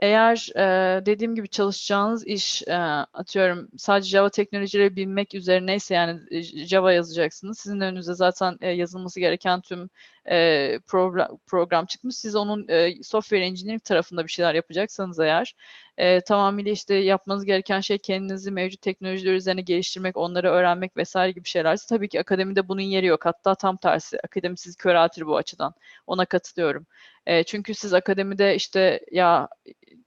[0.01, 2.73] Eğer e, dediğim gibi çalışacağınız iş e,
[3.13, 7.59] atıyorum sadece Java teknolojileri bilmek üzerineyse yani Java yazacaksınız.
[7.59, 9.89] Sizin önünüze zaten e, yazılması gereken tüm
[10.31, 12.15] e, program, program çıkmış.
[12.15, 15.55] Siz onun e, software engineering tarafında bir şeyler yapacaksanız eğer
[15.97, 21.47] e, tamamıyla işte yapmanız gereken şey kendinizi mevcut teknolojiler üzerine geliştirmek, onları öğrenmek vesaire gibi
[21.47, 23.25] şeylerse tabii ki akademide bunun yeri yok.
[23.25, 24.17] Hatta tam tersi.
[24.23, 25.73] Akademi sizi köreltir bu açıdan.
[26.07, 26.85] Ona katılıyorum.
[27.25, 29.49] E, çünkü siz akademide işte ya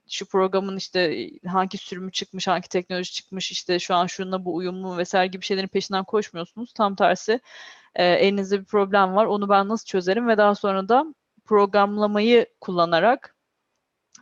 [0.09, 4.97] şu programın işte hangi sürümü çıkmış, hangi teknoloji çıkmış, işte şu an şununla bu uyumlu
[4.97, 6.73] vesaire gibi şeylerin peşinden koşmuyorsunuz.
[6.73, 7.39] Tam tersi
[7.97, 9.25] e, elinizde bir problem var.
[9.25, 11.05] Onu ben nasıl çözerim ve daha sonra da
[11.45, 13.35] programlamayı kullanarak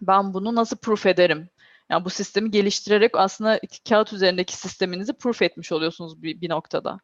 [0.01, 1.49] ben bunu nasıl proof ederim?
[1.89, 3.59] Yani bu sistemi geliştirerek aslında
[3.89, 6.99] kağıt üzerindeki sisteminizi proof etmiş oluyorsunuz bir, bir noktada.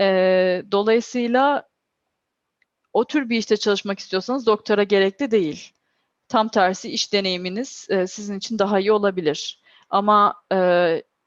[0.00, 1.68] E, dolayısıyla
[2.92, 5.72] o tür bir işte çalışmak istiyorsanız doktora gerekli değil.
[6.28, 9.62] Tam tersi iş deneyiminiz e, sizin için daha iyi olabilir.
[9.90, 10.56] Ama e,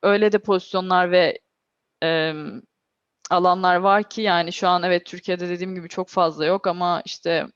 [0.03, 1.39] öyle de pozisyonlar ve
[2.03, 2.33] e,
[3.31, 7.47] alanlar var ki yani şu an evet Türkiye'de dediğim gibi çok fazla yok ama işte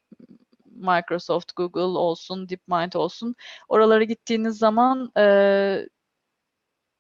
[0.66, 3.36] Microsoft, Google olsun, DeepMind olsun
[3.68, 5.88] oralara gittiğiniz zaman e,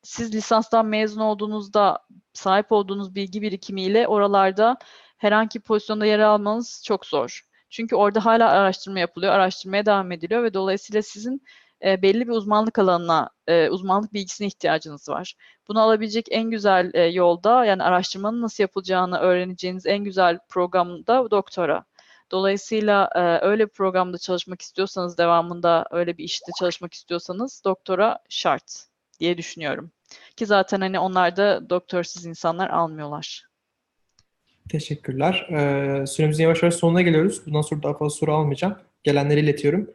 [0.03, 1.99] siz lisanstan mezun olduğunuzda
[2.33, 4.77] sahip olduğunuz bilgi birikimiyle oralarda
[5.17, 7.41] herhangi bir pozisyonda yer almanız çok zor.
[7.69, 11.41] Çünkü orada hala araştırma yapılıyor, araştırmaya devam ediliyor ve dolayısıyla sizin
[11.85, 15.35] e, belli bir uzmanlık alanına, e, uzmanlık bilgisine ihtiyacınız var.
[15.67, 21.31] Bunu alabilecek en güzel e, yolda yani araştırmanın nasıl yapılacağını öğreneceğiniz en güzel program da
[21.31, 21.85] doktora.
[22.31, 28.85] Dolayısıyla e, öyle bir programda çalışmak istiyorsanız, devamında öyle bir işte çalışmak istiyorsanız doktora şart
[29.19, 29.91] diye düşünüyorum.
[30.35, 33.45] Ki zaten hani onlar da doktorsuz insanlar almıyorlar.
[34.69, 35.47] Teşekkürler.
[35.51, 37.41] Ee, süremizin yavaş yavaş sonuna geliyoruz.
[37.45, 38.75] Bundan sonra daha fazla soru almayacağım.
[39.03, 39.89] Gelenleri iletiyorum.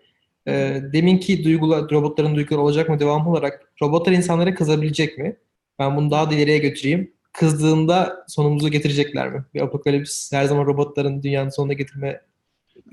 [0.49, 5.37] Ee, deminki duygular, robotların duyguları olacak mı devamı olarak robotlar insanlara kızabilecek mi?
[5.79, 7.13] Ben bunu daha da ileriye götüreyim.
[7.33, 9.45] Kızdığında sonumuzu getirecekler mi?
[9.55, 12.21] Bir apokalips her zaman robotların dünyanın sonuna getirme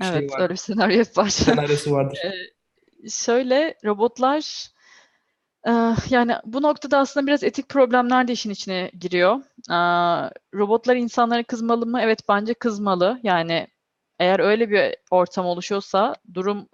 [0.00, 0.40] evet, şeyi var.
[0.40, 1.28] öyle bir senaryo var.
[1.28, 2.18] Senaryosu vardır.
[2.24, 4.68] ee, şöyle robotlar
[6.10, 9.40] yani bu noktada aslında biraz etik problemler de işin içine giriyor.
[10.54, 12.00] Robotlar insanlara kızmalı mı?
[12.02, 13.20] Evet bence kızmalı.
[13.22, 13.66] Yani
[14.18, 16.68] eğer öyle bir ortam oluşuyorsa, durum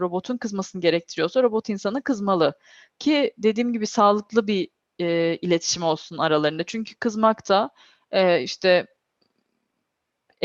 [0.00, 2.54] robotun kızmasını gerektiriyorsa robot insana kızmalı.
[2.98, 6.64] Ki dediğim gibi sağlıklı bir e, iletişim olsun aralarında.
[6.64, 7.70] Çünkü kızmak da
[8.10, 8.86] e, işte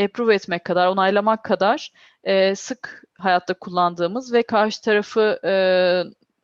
[0.00, 1.92] approve etmek kadar, onaylamak kadar
[2.24, 5.52] e, sık hayatta kullandığımız ve karşı tarafı e,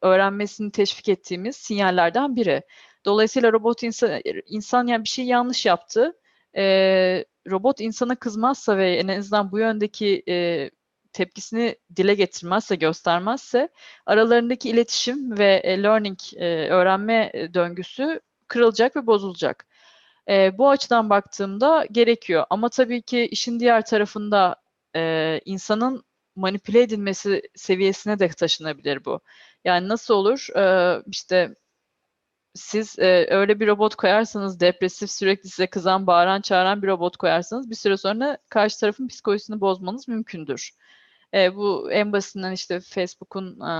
[0.02, 2.62] öğrenmesini teşvik ettiğimiz sinyallerden biri.
[3.04, 6.12] Dolayısıyla robot insan, insan yani bir şey yanlış yaptı.
[6.56, 10.70] E, robot insana kızmazsa ve en azından bu yöndeki e,
[11.12, 13.68] tepkisini dile getirmezse, göstermezse
[14.06, 19.66] aralarındaki iletişim ve e, learning, e, öğrenme döngüsü kırılacak ve bozulacak.
[20.28, 22.44] E, bu açıdan baktığımda gerekiyor.
[22.50, 24.56] Ama tabii ki işin diğer tarafında
[24.96, 26.04] e, insanın
[26.36, 29.20] manipüle edilmesi seviyesine de taşınabilir bu.
[29.64, 30.48] Yani nasıl olur?
[30.56, 31.54] Ee, işte
[32.54, 37.70] siz e, öyle bir robot koyarsanız, depresif, sürekli size kızan, bağıran, çağıran bir robot koyarsanız
[37.70, 40.70] bir süre sonra karşı tarafın psikolojisini bozmanız mümkündür.
[41.34, 43.72] E, bu en basitinden işte Facebook'un e,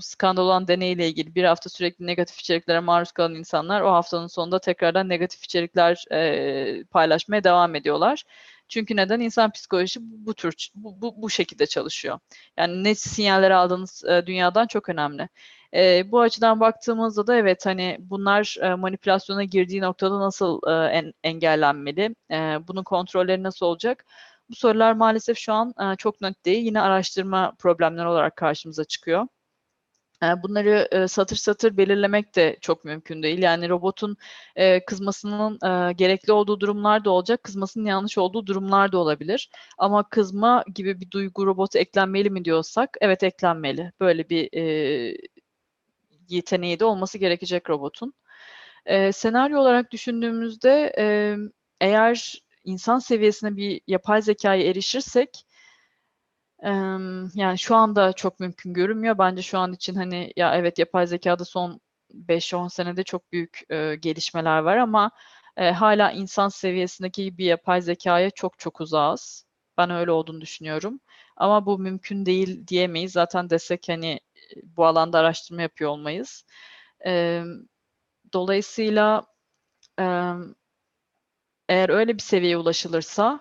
[0.00, 4.58] skandal olan deneyiyle ilgili bir hafta sürekli negatif içeriklere maruz kalan insanlar o haftanın sonunda
[4.58, 8.24] tekrardan negatif içerikler e, paylaşmaya devam ediyorlar.
[8.70, 9.20] Çünkü neden?
[9.20, 12.18] İnsan psikolojisi bu tür bu, bu, bu şekilde çalışıyor.
[12.58, 15.28] Yani ne sinyaller aldığınız e, dünyadan çok önemli.
[15.74, 21.12] E, bu açıdan baktığımızda da evet hani bunlar e, manipülasyona girdiği noktada nasıl e, en,
[21.24, 22.14] engellenmeli?
[22.30, 22.36] E,
[22.68, 24.04] bunun kontrolleri nasıl olacak?
[24.50, 26.64] Bu sorular maalesef şu an e, çok net değil.
[26.64, 29.26] Yine araştırma problemleri olarak karşımıza çıkıyor.
[30.22, 33.42] E, bunları e, satır satır belirlemek de çok mümkün değil.
[33.42, 34.16] Yani robotun
[34.56, 35.58] e, kızmasının
[35.96, 39.50] gerekli olduğu durumlar da olacak, kızmasının yanlış olduğu durumlar da olabilir.
[39.78, 43.92] Ama kızma gibi bir duygu robotu eklenmeli mi diyorsak, evet eklenmeli.
[44.00, 44.50] Böyle bir
[46.28, 48.14] yeteneği de olması gerekecek robotun.
[49.12, 50.92] senaryo olarak düşündüğümüzde
[51.80, 55.46] eğer insan seviyesine bir yapay zekaya erişirsek
[57.34, 59.18] yani şu anda çok mümkün görünmüyor.
[59.18, 61.80] Bence şu an için hani ya evet yapay zekada son
[62.14, 65.10] 5-10 senede çok büyük e, gelişmeler var ama
[65.56, 69.46] e, hala insan seviyesindeki bir yapay zekaya çok çok uzağız.
[69.78, 71.00] Ben öyle olduğunu düşünüyorum.
[71.36, 73.12] Ama bu mümkün değil diyemeyiz.
[73.12, 74.20] Zaten desek hani
[74.64, 76.44] bu alanda araştırma yapıyor olmayız.
[77.06, 77.42] E,
[78.32, 79.24] dolayısıyla
[80.00, 80.04] e,
[81.68, 83.40] eğer öyle bir seviyeye ulaşılırsa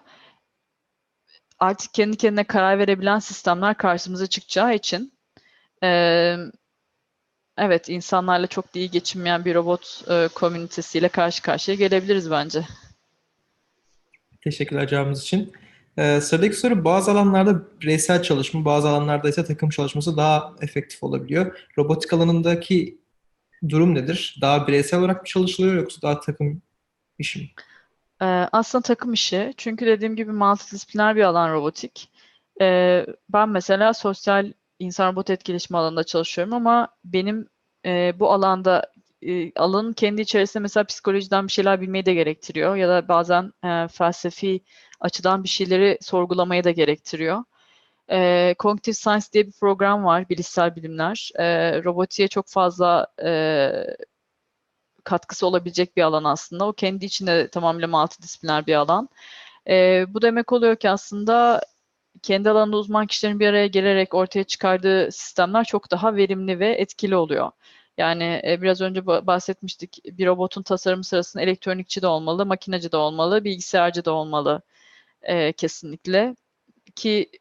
[1.59, 5.13] artık kendi kendine karar verebilen sistemler karşımıza çıkacağı için
[5.83, 5.89] e,
[7.57, 12.65] evet insanlarla çok da iyi geçinmeyen bir robot e, komünitesiyle karşı karşıya gelebiliriz bence.
[14.43, 15.53] Teşekkürler cevabınız için.
[15.99, 21.59] Ee, sıradaki soru bazı alanlarda bireysel çalışma, bazı alanlarda ise takım çalışması daha efektif olabiliyor.
[21.77, 22.99] Robotik alanındaki
[23.69, 24.37] durum nedir?
[24.41, 26.61] Daha bireysel olarak mı çalışılıyor yoksa daha takım
[27.19, 27.49] işi mi?
[28.21, 29.53] Ee, aslında takım işi.
[29.57, 32.09] Çünkü dediğim gibi multidisipliner bir alan robotik.
[32.61, 37.49] Ee, ben mesela sosyal insan-robot etkileşimi alanında çalışıyorum ama benim
[37.85, 38.91] e, bu alanda
[39.21, 43.87] e, alanın kendi içerisinde mesela psikolojiden bir şeyler bilmeyi de gerektiriyor ya da bazen e,
[43.87, 44.61] felsefi
[44.99, 47.43] açıdan bir şeyleri sorgulamayı da gerektiriyor.
[48.11, 51.31] E, Cognitive Science diye bir program var, bilişsel bilimler.
[51.35, 51.45] E,
[51.83, 53.29] robotiğe çok fazla e,
[55.03, 56.67] katkısı olabilecek bir alan aslında.
[56.67, 59.09] O kendi içinde tamamıyla multidisipliner bir alan.
[59.69, 61.61] E, bu demek oluyor ki aslında
[62.21, 67.15] kendi alanında uzman kişilerin bir araya gelerek ortaya çıkardığı sistemler çok daha verimli ve etkili
[67.15, 67.51] oluyor.
[67.97, 73.43] Yani e, biraz önce bahsetmiştik bir robotun tasarımı sırasında elektronikçi de olmalı, makinacı da olmalı,
[73.43, 74.61] bilgisayarcı da olmalı
[75.21, 76.35] e, kesinlikle.
[76.95, 77.31] Ki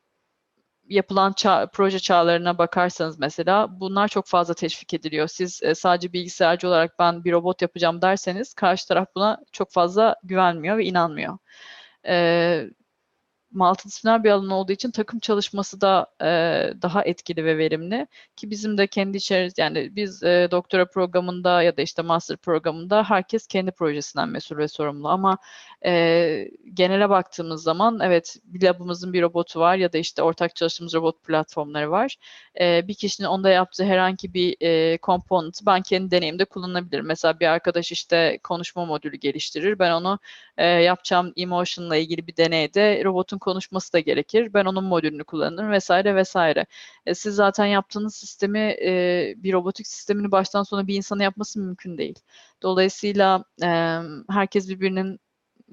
[0.88, 5.28] yapılan çağ, proje çağlarına bakarsanız mesela bunlar çok fazla teşvik ediliyor.
[5.28, 10.16] Siz e, sadece bilgisayarcı olarak ben bir robot yapacağım derseniz karşı taraf buna çok fazla
[10.24, 11.38] güvenmiyor ve inanmıyor.
[12.06, 12.66] E,
[13.50, 16.26] multidisipliner bir alan olduğu için takım çalışması da e,
[16.82, 21.76] daha etkili ve verimli ki bizim de kendi içerisinde yani biz e, doktora programında ya
[21.76, 25.38] da işte master programında herkes kendi projesinden mesul ve sorumlu ama
[25.84, 30.94] e, genele baktığımız zaman evet bir labımızın bir robotu var ya da işte ortak çalıştığımız
[30.94, 32.16] robot platformları var.
[32.60, 37.06] E, bir kişinin onda yaptığı herhangi bir e, component ben kendi deneyimde kullanabilirim.
[37.06, 39.78] Mesela bir arkadaş işte konuşma modülü geliştirir.
[39.78, 40.18] Ben onu
[40.56, 44.54] e, yapacağım emotion'la ilgili bir deneyde robotun konuşması da gerekir.
[44.54, 46.66] Ben onun modülünü kullanırım vesaire vesaire.
[47.06, 51.98] E, siz zaten yaptığınız sistemi e, bir robotik sistemini baştan sona bir insana yapması mümkün
[51.98, 52.18] değil.
[52.62, 53.68] Dolayısıyla e,
[54.30, 55.20] herkes birbirinin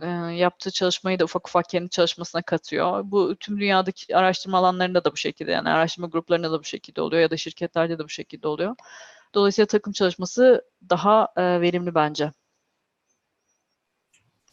[0.02, 3.02] e, yaptığı çalışmayı da ufak ufak kendi çalışmasına katıyor.
[3.06, 7.22] Bu tüm dünyadaki araştırma alanlarında da bu şekilde yani araştırma gruplarında da bu şekilde oluyor
[7.22, 8.76] ya da şirketlerde de bu şekilde oluyor.
[9.34, 12.32] Dolayısıyla takım çalışması daha e, verimli bence.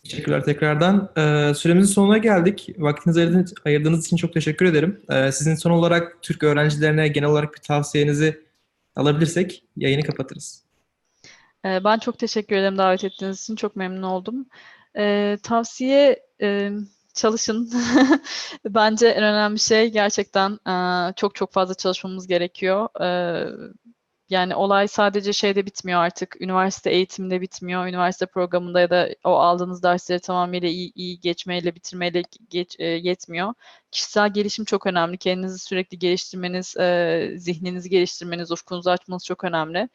[0.03, 1.11] Teşekkürler tekrardan.
[1.17, 2.69] Ee, süremizin sonuna geldik.
[2.79, 5.01] Vaktinizi ayırdığınız, için çok teşekkür ederim.
[5.11, 8.45] Ee, sizin son olarak Türk öğrencilerine genel olarak bir tavsiyenizi
[8.97, 10.65] alabilirsek yayını kapatırız.
[11.65, 13.57] Ee, ben çok teşekkür ederim davet ettiğiniz için.
[13.57, 14.47] Çok memnun oldum.
[15.43, 16.71] Tavsiye e,
[17.15, 17.73] çalışın.
[18.65, 20.75] Bence en önemli şey gerçekten e,
[21.17, 22.89] çok çok fazla çalışmamız gerekiyor.
[24.33, 26.37] Yani olay sadece şeyde bitmiyor artık.
[26.41, 27.87] Üniversite eğitiminde bitmiyor.
[27.87, 33.55] Üniversite programında ya da o aldığınız dersleri tamamıyla iyi, iyi geçmeyle, bitirmeyle geç, e, yetmiyor.
[33.91, 35.19] Kişisel gelişim çok önemli.
[35.19, 39.89] Kendinizi sürekli geliştirmeniz, e, zihninizi geliştirmeniz, ufkunuzu açmanız çok önemli.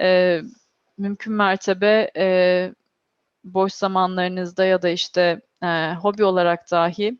[0.00, 0.40] E,
[0.98, 2.74] mümkün mertebe e,
[3.44, 7.18] boş zamanlarınızda ya da işte e, hobi olarak dahi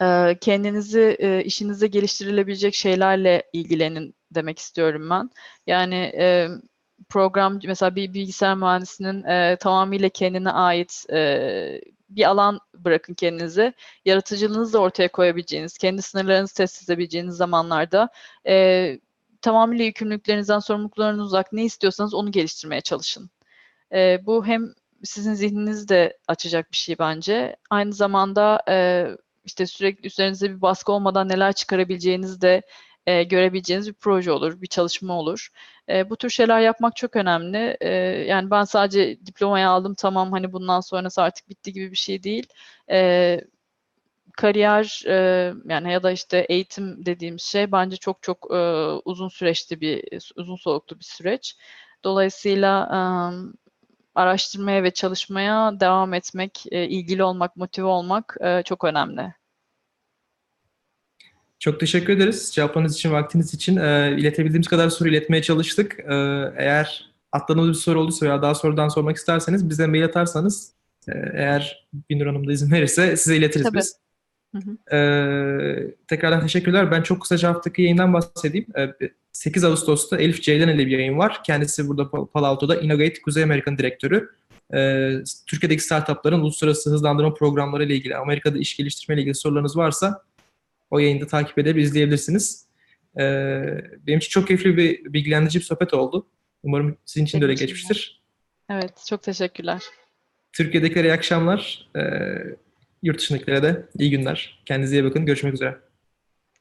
[0.00, 5.30] e, kendinizi e, işinizde geliştirilebilecek şeylerle ilgilenin demek istiyorum ben.
[5.66, 6.48] Yani e,
[7.08, 13.72] program mesela bir bilgisayar mühendisinin e, tamamıyla kendine ait e, bir alan bırakın kendinize.
[14.04, 18.08] Yaratıcılığınızı da ortaya koyabileceğiniz, kendi sınırlarınızı test edebileceğiniz zamanlarda
[18.46, 18.98] e,
[19.40, 23.30] tamamıyla yükümlülüklerinizden, sorumluluklarınızdan uzak ne istiyorsanız onu geliştirmeye çalışın.
[23.92, 24.74] E, bu hem
[25.04, 27.56] sizin zihninizi de açacak bir şey bence.
[27.70, 29.06] Aynı zamanda e,
[29.44, 32.62] işte sürekli üzerinize bir baskı olmadan neler çıkarabileceğinizi de
[33.06, 35.48] e, görebileceğiniz bir proje olur, bir çalışma olur.
[35.88, 37.76] E, bu tür şeyler yapmak çok önemli.
[37.80, 37.90] E,
[38.28, 42.46] yani ben sadece diplomayı aldım tamam hani bundan sonrası artık bitti gibi bir şey değil.
[42.90, 43.40] E,
[44.36, 45.14] kariyer e,
[45.68, 48.56] yani ya da işte eğitim dediğimiz şey bence çok çok e,
[49.04, 51.56] uzun süreçli bir uzun soluklu bir süreç.
[52.04, 52.98] Dolayısıyla e,
[54.14, 59.34] araştırmaya ve çalışmaya devam etmek, e, ilgili olmak, motive olmak e, çok önemli.
[61.62, 62.50] Çok teşekkür ederiz.
[62.54, 63.76] Cevaplarınız için, vaktiniz için.
[63.76, 66.00] E, iletebildiğimiz kadar soru iletmeye çalıştık.
[66.00, 66.14] E,
[66.56, 70.72] eğer atladığımız bir soru olduysa veya daha sorudan sormak isterseniz bize mail atarsanız
[71.08, 73.78] e, eğer Binur Hanım da izin verirse size iletiriz Tabii.
[73.78, 73.96] biz.
[74.54, 74.96] Hı hı.
[74.96, 76.90] Ee, tekrardan teşekkürler.
[76.90, 78.66] Ben çok kısaca haftaki yayından bahsedeyim.
[78.78, 78.88] Ee,
[79.32, 81.40] 8 Ağustos'ta Elif Ceylan ile bir yayın var.
[81.44, 84.28] Kendisi burada Pal- Palo Alto'da Innovate Kuzey Amerika'nın direktörü.
[84.74, 85.12] Ee,
[85.46, 90.22] Türkiye'deki startupların uluslararası hızlandırma programları ile ilgili, Amerika'da iş geliştirme ile ilgili sorularınız varsa
[90.92, 92.66] o yayında takip edip izleyebilirsiniz.
[93.16, 93.20] Ee,
[94.06, 96.26] benim için çok keyifli bir bilgilendirici bir sohbet oldu.
[96.62, 98.22] Umarım sizin için de öyle geçmiştir.
[98.70, 99.82] Evet, çok teşekkürler.
[100.52, 101.90] Türkiye'dekilere iyi akşamlar.
[101.96, 102.02] Ee,
[103.02, 104.62] yurt dışındakilere de iyi günler.
[104.66, 105.26] Kendinize iyi bakın.
[105.26, 105.78] Görüşmek üzere.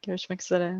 [0.05, 0.75] Görüşmek üzere.